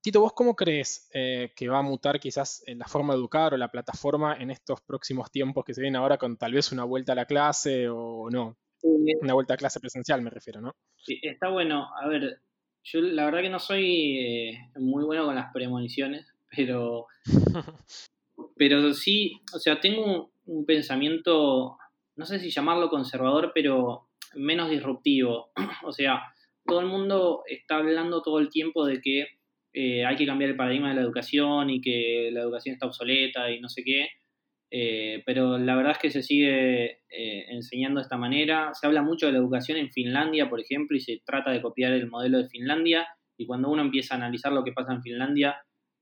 [0.00, 3.54] Tito, ¿vos cómo crees eh, que va a mutar quizás en la forma de educar
[3.54, 6.84] o la plataforma en estos próximos tiempos que se vienen ahora con tal vez una
[6.84, 8.58] vuelta a la clase o no?
[8.82, 10.76] Eh, Una vuelta a clase presencial me refiero, ¿no?
[10.98, 11.88] Sí, está bueno.
[11.96, 12.38] A ver,
[12.84, 17.06] yo la verdad que no soy eh, muy bueno con las premoniciones, pero,
[18.56, 21.78] pero sí, o sea, tengo un, un pensamiento,
[22.16, 25.50] no sé si llamarlo conservador, pero menos disruptivo.
[25.84, 26.22] O sea,
[26.66, 29.26] todo el mundo está hablando todo el tiempo de que
[29.72, 33.50] eh, hay que cambiar el paradigma de la educación y que la educación está obsoleta
[33.50, 34.08] y no sé qué.
[34.76, 38.74] Eh, pero la verdad es que se sigue eh, enseñando de esta manera.
[38.74, 41.92] Se habla mucho de la educación en Finlandia, por ejemplo, y se trata de copiar
[41.92, 43.06] el modelo de Finlandia.
[43.36, 45.56] Y cuando uno empieza a analizar lo que pasa en Finlandia,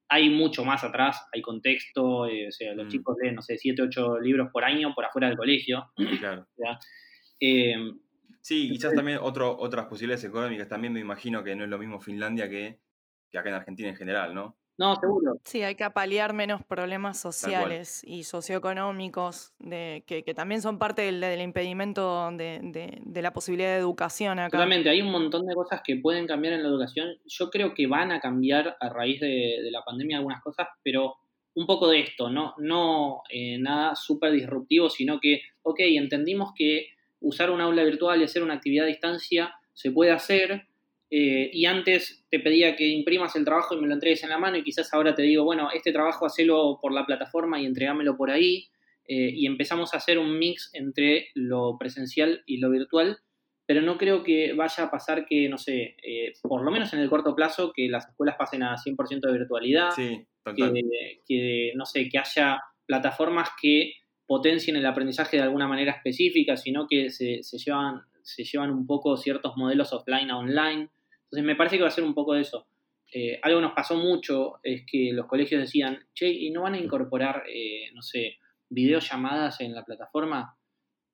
[0.08, 2.26] hay mucho más atrás, hay contexto.
[2.26, 2.88] eh, o sea, los Mm.
[2.88, 5.92] chicos leen, no sé, 7, 8 libros por año por afuera del colegio.
[6.20, 6.46] Claro.
[8.40, 10.66] Sí, quizás también otro, otras posibilidades económicas.
[10.68, 12.80] También me imagino que no es lo mismo Finlandia que,
[13.30, 14.56] que acá en Argentina en general, ¿no?
[14.78, 15.34] No, seguro.
[15.44, 21.02] Sí, hay que apalear menos problemas sociales y socioeconómicos de, que, que también son parte
[21.02, 24.50] del, del impedimento de, de- de la posibilidad de educación acá.
[24.58, 27.08] Totalmente, hay un montón de cosas que pueden cambiar en la educación.
[27.26, 31.16] Yo creo que van a cambiar a raíz de, de la pandemia algunas cosas, pero
[31.54, 36.86] un poco de esto, no, no eh, nada súper disruptivo, sino que, ok, entendimos que
[37.20, 40.66] usar un aula virtual y hacer una actividad a distancia se puede hacer,
[41.14, 44.38] eh, y antes te pedía que imprimas el trabajo y me lo entregues en la
[44.38, 48.16] mano, y quizás ahora te digo, bueno, este trabajo hacelo por la plataforma y entregámelo
[48.16, 48.70] por ahí,
[49.06, 53.18] eh, y empezamos a hacer un mix entre lo presencial y lo virtual,
[53.66, 57.00] pero no creo que vaya a pasar que, no sé, eh, por lo menos en
[57.00, 61.84] el corto plazo, que las escuelas pasen a 100% de virtualidad, Sí, que, que, no
[61.84, 63.92] sé, que haya plataformas que
[64.26, 68.86] potencien el aprendizaje de alguna manera específica, sino que se, se llevan, se llevan un
[68.86, 70.88] poco ciertos modelos offline a online.
[71.32, 72.66] Entonces me parece que va a ser un poco de eso.
[73.14, 76.78] Eh, algo nos pasó mucho es que los colegios decían, che, ¿y no van a
[76.78, 78.36] incorporar, eh, no sé,
[78.68, 80.56] videollamadas en la plataforma?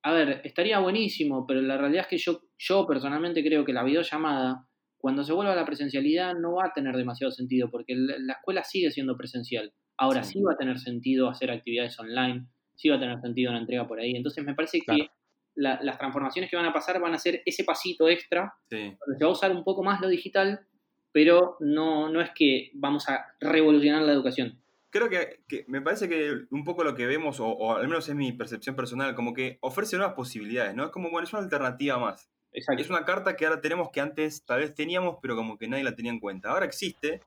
[0.02, 3.84] A ver, estaría buenísimo, pero la realidad es que yo, yo personalmente creo que la
[3.84, 4.66] videollamada,
[4.96, 8.32] cuando se vuelva a la presencialidad, no va a tener demasiado sentido, porque la, la
[8.34, 9.72] escuela sigue siendo presencial.
[9.96, 10.34] Ahora sí.
[10.34, 10.42] Sí.
[10.42, 12.46] va a tener sentido hacer actividades online,
[12.76, 14.12] sí va a tener sentido una entrega por ahí.
[14.14, 15.04] Entonces me parece Claro.
[15.04, 15.10] que
[15.59, 18.96] la- las transformaciones que van a pasar van a ser ese pasito extra, Sí.
[19.06, 20.61] donde se va a usar un poco más lo digital,
[21.12, 24.61] pero no, no es que vamos a revolucionar la educación.
[24.90, 28.09] Creo que, que me parece que un poco lo que vemos, o, o al menos
[28.09, 30.84] es mi percepción personal, como que ofrece nuevas posibilidades, ¿no?
[30.84, 32.30] Es como, bueno, es una alternativa más.
[32.52, 32.82] Exacto.
[32.82, 35.84] Es una carta que ahora tenemos que antes tal vez teníamos, pero como que nadie
[35.84, 36.50] la tenía en cuenta.
[36.50, 37.20] Ahora existe,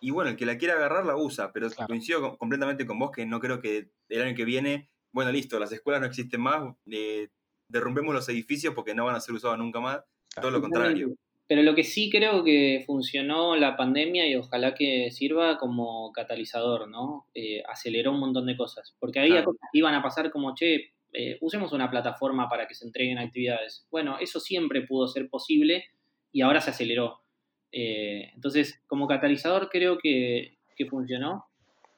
[0.00, 1.88] y bueno, el que la quiera agarrar la usa, pero Claro.
[1.88, 5.72] coincido completamente con vos que no creo que el año que viene, bueno, listo, las
[5.72, 7.28] escuelas no existen más, eh,
[7.68, 10.00] derrumbemos los edificios porque no van a ser usados nunca más.
[10.40, 11.14] Todo lo contrario.
[11.48, 16.88] Pero lo que sí creo que funcionó la pandemia y ojalá que sirva como catalizador,
[16.88, 17.26] ¿no?
[17.34, 18.96] Eh, aceleró un montón de cosas.
[18.98, 19.46] Porque había Claro.
[19.52, 23.18] cosas que iban a pasar como, che, eh, usemos una plataforma para que se entreguen
[23.18, 23.86] actividades.
[23.90, 25.84] Bueno, eso siempre pudo ser posible
[26.32, 27.22] y ahora se aceleró.
[27.70, 31.46] Eh, entonces, como catalizador creo que, que funcionó.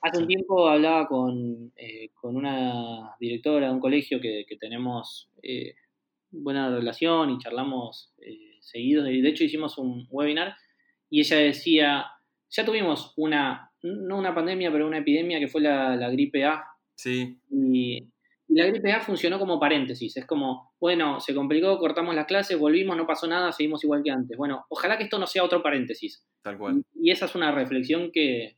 [0.00, 5.28] Hace un tiempo hablaba con, eh, con una directora de un colegio que, que tenemos
[5.42, 5.74] eh,
[6.30, 9.04] buena relación y charlamos eh, seguidos.
[9.04, 10.54] De hecho, hicimos un webinar
[11.10, 12.06] y ella decía,
[12.50, 16.64] ya tuvimos una, no una pandemia, pero una epidemia que fue la, la gripe A.
[16.94, 18.04] Sí, Y,
[18.48, 20.16] y la gripe A funcionó como paréntesis.
[20.16, 24.10] Es como, bueno, se complicó, cortamos las clases, volvimos, no pasó nada, seguimos igual que
[24.10, 24.36] antes.
[24.36, 26.24] Bueno, ojalá que esto no sea otro paréntesis.
[26.42, 26.82] tal cual.
[26.94, 28.57] Y esa es una reflexión que,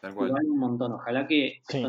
[0.00, 0.32] Tal cual.
[0.44, 0.92] Un montón.
[0.92, 1.60] Ojalá que.
[1.68, 1.82] Sí.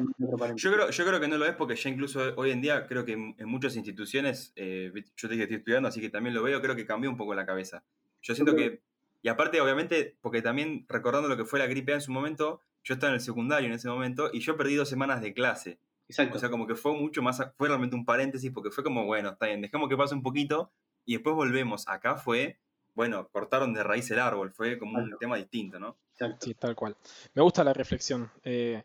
[0.56, 3.06] Yo creo, yo creo que no lo es porque ya incluso hoy en día creo
[3.06, 6.34] que en, en muchas instituciones, eh, yo te dije que estoy estudiando, así que también
[6.34, 7.84] lo veo, creo que cambió un poco la cabeza.
[8.22, 8.82] Yo siento que,
[9.22, 12.62] y aparte obviamente, porque también recordando lo que fue la gripe A en su momento,
[12.84, 15.80] yo estaba en el secundario en ese momento y yo perdí dos semanas de clase.
[16.08, 16.38] Exacto.
[16.38, 19.30] O sea, como que fue mucho más, fue realmente un paréntesis porque fue como, bueno,
[19.30, 20.72] está bien, dejemos que pase un poquito
[21.06, 21.88] y después volvemos.
[21.88, 22.60] Acá fue,
[23.00, 25.96] bueno, cortaron de raíz el árbol, fue como un tema distinto, ¿no?
[26.12, 26.46] exacto.
[26.46, 26.98] Sí, tal cual.
[27.34, 28.30] Me gusta la reflexión.
[28.44, 28.84] eh,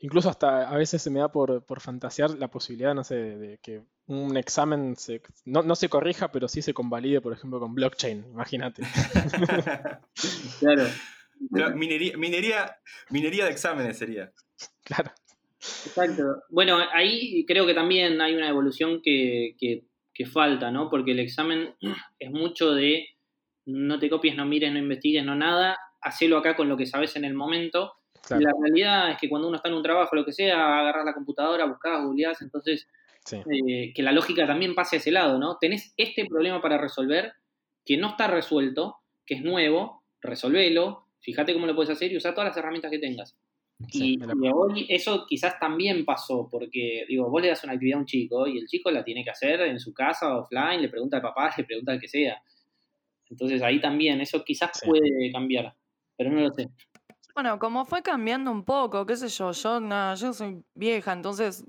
[0.00, 3.38] incluso hasta a veces se me da por, por fantasear la posibilidad, no sé, de,
[3.38, 7.58] de que un examen se, no, no se corrija, pero sí se convalide, por ejemplo,
[7.60, 8.26] con blockchain.
[8.30, 8.82] Imagínate.
[10.60, 10.84] Claro.
[11.52, 12.76] Claro, minería, minería,
[13.10, 14.30] minería de exámenes sería.
[14.84, 15.10] claro.
[15.86, 16.42] Exacto.
[16.50, 19.84] Bueno, ahí creo que también hay una evolución que, que-
[20.16, 20.88] que falta, ¿no?
[20.90, 21.74] Porque el examen
[22.20, 23.04] es mucho de
[23.66, 27.16] no te copies, no mires, no investigues, no nada, hacelo acá con lo que sabes
[27.16, 27.94] en el momento.
[28.26, 28.40] claro.
[28.42, 31.04] Y la realidad es que cuando uno está en un trabajo, lo que sea, agarras
[31.04, 32.88] la computadora, buscás, googleás, entonces
[33.24, 33.36] Sí.
[33.68, 35.56] eh, que la lógica también pase a ese lado, ¿no?
[35.58, 37.32] Tenés este problema para resolver
[37.84, 38.96] que no está resuelto,
[39.26, 42.98] que es nuevo, resolvelo, fíjate cómo lo puedes hacer y usá todas las herramientas que
[42.98, 43.34] tengas.
[43.88, 47.64] Sí, Y, me la- y hoy eso quizás también pasó, porque digo, vos le das
[47.64, 50.36] una actividad a un chico y el chico la tiene que hacer en su casa,
[50.38, 52.40] offline, le pregunta al papá, le pregunta al que sea.
[53.30, 54.86] Entonces ahí también, eso quizás Sí.
[54.86, 55.74] puede cambiar,
[56.16, 56.68] pero no lo sé.
[57.34, 61.64] Bueno, como fue cambiando un poco, qué sé yo, yo, nada, yo soy vieja, entonces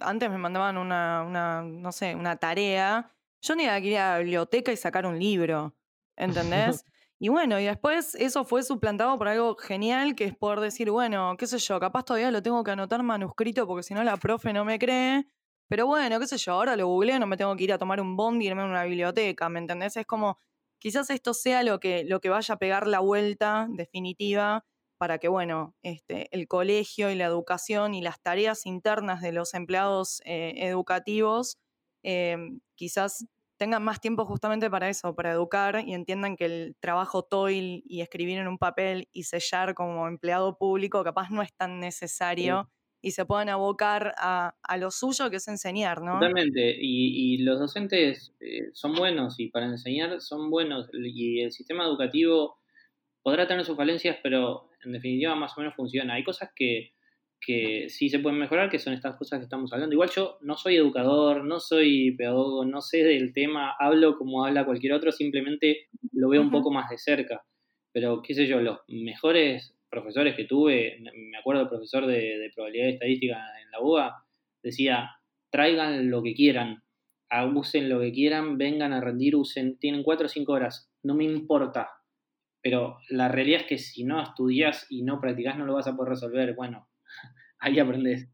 [0.00, 3.10] antes me mandaban una, una, no sé, una tarea.
[3.42, 5.74] Yo tenía que ir a la biblioteca y sacar un libro,
[6.16, 6.84] ¿entendés?
[7.18, 11.34] y bueno, y después eso fue suplantado por algo genial, que es poder decir, bueno,
[11.38, 14.52] qué sé yo, capaz todavía lo tengo que anotar manuscrito porque si no la profe
[14.52, 15.26] no me cree.
[15.68, 18.00] Pero bueno, qué sé yo, ahora lo googleé, no me tengo que ir a tomar
[18.00, 19.96] un bondi y irme a una biblioteca, ¿me entendés?
[19.96, 20.38] Es como,
[20.78, 24.64] quizás esto sea lo que, lo que vaya a pegar la vuelta definitiva
[24.98, 29.54] para que, bueno, este, el colegio y la educación y las tareas internas de los
[29.54, 31.58] empleados eh, educativos
[32.02, 32.36] eh,
[32.76, 33.26] quizás
[33.58, 38.00] tengan más tiempo justamente para eso, para educar y entiendan que el trabajo toil y
[38.00, 42.70] escribir en un papel y sellar como empleado público capaz no es tan necesario
[43.06, 46.14] y se puedan abocar a, a lo suyo que es enseñar, ¿no?
[46.14, 51.52] Totalmente, y, y los docentes eh, son buenos y para enseñar son buenos y el
[51.52, 52.58] sistema educativo
[53.22, 56.14] podrá tener sus falencias, pero en definitiva más o menos funciona.
[56.14, 56.94] Hay cosas que,
[57.40, 59.94] que sí se pueden mejorar, que son estas cosas que estamos hablando.
[59.94, 64.64] Igual yo no soy educador, no soy pedagogo, no sé del tema, hablo como habla
[64.64, 67.44] cualquier otro, simplemente lo veo un poco más de cerca.
[67.92, 72.50] Pero qué sé yo, los mejores profesores que tuve, me acuerdo del profesor de, de
[72.54, 74.24] probabilidad estadística en la UBA,
[74.62, 75.10] decía,
[75.50, 76.82] traigan lo que quieran,
[77.30, 81.14] ah, usen lo que quieran, vengan a rendir, usen, tienen cuatro o cinco horas, no
[81.14, 81.90] me importa.
[82.62, 85.94] Pero la realidad es que si no estudias y no practicas no lo vas a
[85.96, 86.54] poder resolver.
[86.54, 86.88] Bueno,
[87.60, 88.28] ahí aprendes.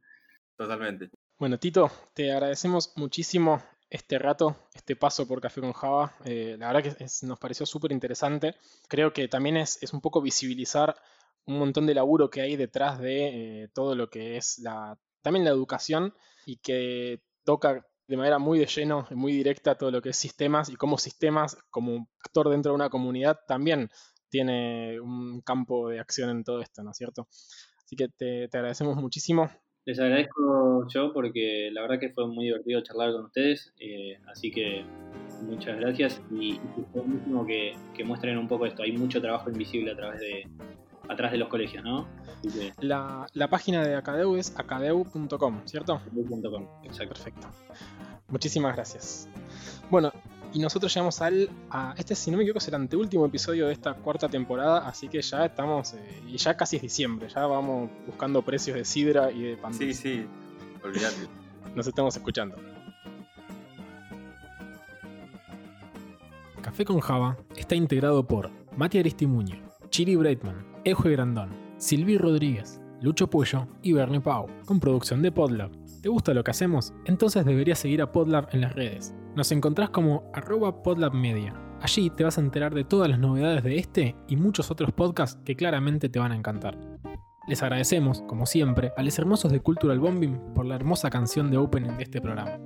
[0.57, 1.11] Totalmente.
[1.39, 6.15] Bueno, Tito, te agradecemos muchísimo este rato, este paso por Café con Java.
[6.25, 8.55] Eh, la verdad que es- nos pareció súper interesante.
[8.89, 10.95] Creo que también es, es un poco visibilizar
[11.47, 15.45] un montón de laburo que hay detrás de eh, todo lo que es la, también
[15.45, 16.15] la educación
[16.47, 20.17] y que toca de manera muy de lleno, y muy directa todo lo que es
[20.17, 23.89] sistemas y cómo sistemas como actor dentro de una comunidad también
[24.29, 27.29] tiene un campo de acción en todo esto, ¿no es cierto?
[27.85, 29.51] Así que te, te agradecemos muchísimo.
[29.85, 33.73] Les agradezco yo porque la verdad que fue muy divertido charlar con ustedes.
[33.79, 34.85] eh, así que
[35.43, 36.61] muchas gracias y, y
[36.93, 38.83] buenísimo que, que muestren un poco esto.
[38.83, 40.45] Hay mucho trabajo invisible a través de,
[41.13, 42.07] atrás de los colegios, ¿no?
[42.39, 46.01] Así que, La, la página de Acadeu es acadeu.com, ¿cierto?
[46.15, 47.15] .com, exacto.
[47.15, 47.49] Perfecto.
[48.29, 49.29] Muchísimas gracias.
[49.91, 50.13] Bueno,
[50.55, 51.49] y nosotros llegamos al.
[51.71, 55.09] A, este, si no me equivoco, es el anteúltimo episodio de esta cuarta temporada, así
[55.09, 55.95] que ya estamos.
[55.95, 59.73] eh, y ya casi es diciembre, ya vamos buscando precios de sidra y de pan.
[59.75, 60.27] Sí, sí,
[60.85, 61.29] olvídate.
[61.75, 62.57] Nos estamos escuchando.
[66.61, 69.57] Café con Java está integrado por Mati Aristimuño,
[69.91, 75.71] Chiri Breitman, Ejo Grandón, Silvi Rodríguez, Lucho Puello y Bernie Pau, con producción de Podlab.
[76.03, 76.93] ¿Te gusta lo que hacemos?
[77.05, 79.15] Entonces deberías seguir a Podlab en las redes.
[79.37, 81.55] Nos encontrás como arroba podlabmedia.
[81.81, 85.41] Allí te vas a enterar de todas las novedades de este y muchos otros podcasts
[85.45, 86.77] que claramente te van a encantar.
[87.47, 91.59] Les agradecemos, como siempre, a los hermosos de Cultural Bombing por la hermosa canción de
[91.59, 92.59] opening de este programa.